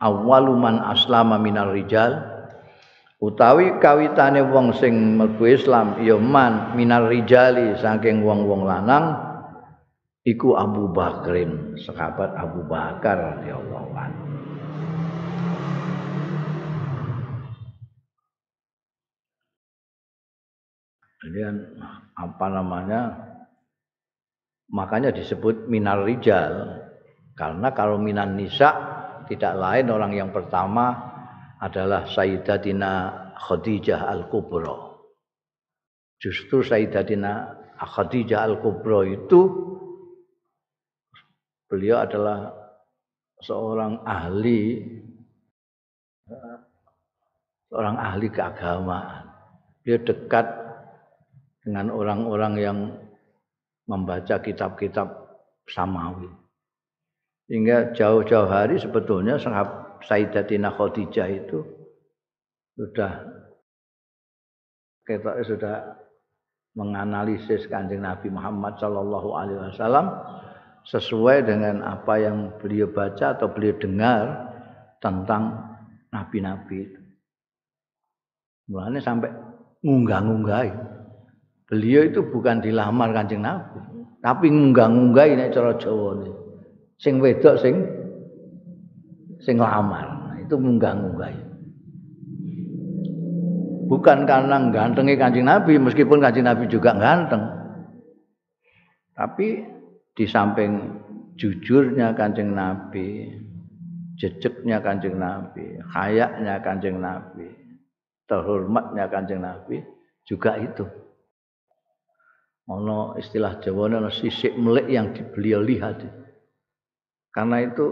awaluman 0.00 0.80
aslama 0.92 1.36
minar 1.40 1.72
rijal 1.72 2.24
utawi 3.20 3.80
kawitane 3.80 4.44
wong 4.44 4.76
sing 4.76 5.16
mlebu 5.16 5.44
Islam 5.48 5.98
ya 6.04 6.20
man 6.20 6.76
minar 6.76 7.08
rijali 7.08 7.74
saking 7.80 8.20
wong-wong 8.22 8.68
lanang 8.68 9.16
iku 10.28 10.60
Abu 10.60 10.92
Bakrin 10.92 11.80
sahabat 11.80 12.36
Abu 12.36 12.68
Bakar 12.68 13.40
radhiyallahu 13.40 13.90
anhu 13.96 14.33
Kemudian 21.24 21.56
apa 22.20 22.46
namanya? 22.52 23.16
Makanya 24.68 25.08
disebut 25.08 25.72
minar 25.72 26.04
rijal 26.04 26.84
karena 27.32 27.72
kalau 27.72 27.96
minan 27.96 28.36
nisa 28.36 28.76
tidak 29.24 29.56
lain 29.56 29.88
orang 29.88 30.12
yang 30.12 30.28
pertama 30.36 30.92
adalah 31.64 32.04
Sayyidatina 32.04 32.92
Khadijah 33.40 34.04
Al-Kubra. 34.04 35.00
Justru 36.20 36.60
Sayyidatina 36.60 37.56
Khadijah 37.80 38.44
Al-Kubra 38.44 39.08
itu 39.08 39.40
beliau 41.72 42.04
adalah 42.04 42.52
seorang 43.40 44.04
ahli 44.04 44.60
seorang 47.72 47.96
ahli 47.96 48.28
keagamaan. 48.28 49.24
Dia 49.88 49.96
dekat 50.04 50.63
dengan 51.64 51.88
orang-orang 51.90 52.54
yang 52.60 52.78
membaca 53.88 54.38
kitab-kitab 54.38 55.08
samawi. 55.64 56.28
Hingga 57.48 57.92
jauh-jauh 57.96 58.48
hari 58.48 58.80
sebetulnya 58.80 59.36
Sayyidatina 60.04 60.72
Khadijah 60.72 61.28
itu 61.28 61.60
sudah 62.76 63.12
kita 65.04 65.44
sudah 65.44 65.76
menganalisis 66.74 67.68
kanjeng 67.68 68.02
Nabi 68.02 68.32
Muhammad 68.32 68.80
Shallallahu 68.80 69.28
Alaihi 69.36 69.60
Wasallam 69.60 70.06
sesuai 70.84 71.48
dengan 71.48 71.84
apa 71.84 72.20
yang 72.20 72.56
beliau 72.60 72.88
baca 72.88 73.36
atau 73.36 73.48
beliau 73.52 73.76
dengar 73.80 74.52
tentang 75.00 75.60
nabi-nabi 76.12 76.88
itu. 76.88 77.00
Mulanya 78.68 79.00
sampai 79.00 79.28
ngunggah-ngunggah 79.84 80.60
beliau 81.68 82.04
itu 82.04 82.20
bukan 82.24 82.60
dilamar 82.60 83.12
Kanjeng 83.16 83.44
Nabi, 83.44 83.80
tapi 84.24 84.48
ngunggah-ngunggah 84.48 85.26
ini 85.28 85.52
cara 85.52 85.76
ini. 85.76 86.30
Sing 86.96 87.20
wedok 87.20 87.60
sing 87.60 87.74
sing 89.44 89.60
lamar. 89.60 90.06
Nah, 90.08 90.36
itu 90.40 90.54
ngunggah-ngunggah. 90.56 91.30
Bukan 93.84 94.24
karena 94.24 94.56
gantengnya 94.72 95.20
Kanjeng 95.20 95.44
Nabi, 95.44 95.76
meskipun 95.76 96.18
Kanjeng 96.24 96.48
Nabi 96.48 96.64
juga 96.72 96.96
ganteng. 96.96 97.44
Tapi 99.12 99.60
di 100.16 100.24
samping 100.24 101.04
jujurnya 101.36 102.16
Kanjeng 102.16 102.56
Nabi, 102.56 103.28
jejeknya 104.16 104.80
Kanjeng 104.80 105.20
Nabi, 105.20 105.78
hayaknya 105.84 106.64
Kanjeng 106.64 106.98
Nabi, 106.98 107.50
terhormatnya 108.24 109.04
Kanjeng 109.12 109.44
Nabi 109.44 109.84
juga 110.24 110.56
itu 110.56 110.88
ono 112.70 113.16
istilah 113.20 113.60
Jawa 113.60 114.00
ono 114.00 114.08
sisik 114.08 114.56
melik 114.56 114.88
yang 114.88 115.12
beliau 115.32 115.60
lihat. 115.60 116.00
Karena 117.34 117.60
itu 117.66 117.86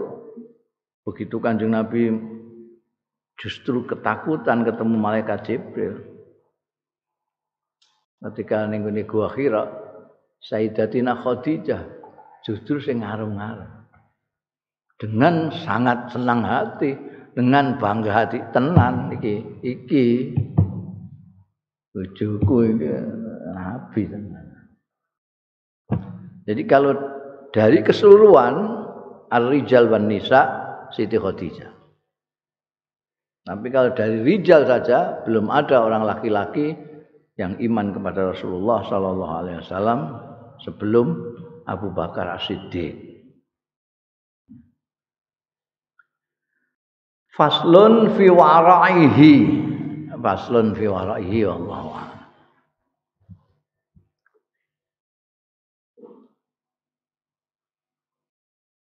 begitu 1.03 1.37
Kanjeng 1.37 1.75
Nabi 1.75 2.09
justru 3.37 3.83
ketakutan 3.83 4.63
ketemu 4.63 4.95
malaikat 4.95 5.39
Jibril. 5.45 5.99
Ketika 8.23 8.63
ning 8.71 8.87
gua 9.03 9.27
Hira, 9.35 9.67
Sayyidatina 10.39 11.19
Khadijah 11.19 11.83
justru 12.47 12.79
sing 12.79 13.03
ngarung-ngarung. 13.03 13.83
Dengan 14.95 15.51
sangat 15.51 16.15
senang 16.15 16.47
hati, 16.47 16.95
dengan 17.35 17.75
bangga 17.75 18.23
hati 18.23 18.39
tenan 18.55 19.11
iki 19.19 19.43
iki 19.59 20.05
bojoku 21.91 22.55
iki 22.71 22.91
nabi 23.51 24.01
tenan. 24.07 24.32
Jadi 26.43 26.61
kalau 26.67 26.91
dari 27.55 27.79
keseluruhan 27.79 28.55
Ar-Rijal 29.31 29.87
wan 29.87 30.11
Nisa 30.11 30.41
Siti 30.91 31.15
Khadijah. 31.15 31.71
Tapi 33.43 33.67
kalau 33.75 33.91
dari 33.91 34.23
rijal 34.23 34.63
saja 34.63 35.19
belum 35.27 35.51
ada 35.51 35.83
orang 35.83 36.07
laki-laki 36.07 36.79
yang 37.35 37.59
iman 37.59 37.91
kepada 37.91 38.31
Rasulullah 38.31 38.87
sallallahu 38.87 39.33
alaihi 39.35 39.59
wasallam 39.59 39.99
sebelum 40.63 41.11
Abu 41.67 41.91
Bakar 41.91 42.39
As-Siddiq. 42.39 42.95
Faslun 47.35 48.15
fi 48.15 48.31
wara'ihi. 48.31 49.35
Faslun 50.23 50.77
fi 50.77 50.85
wara'ihi 50.87 51.39
wallahu. 51.49 51.99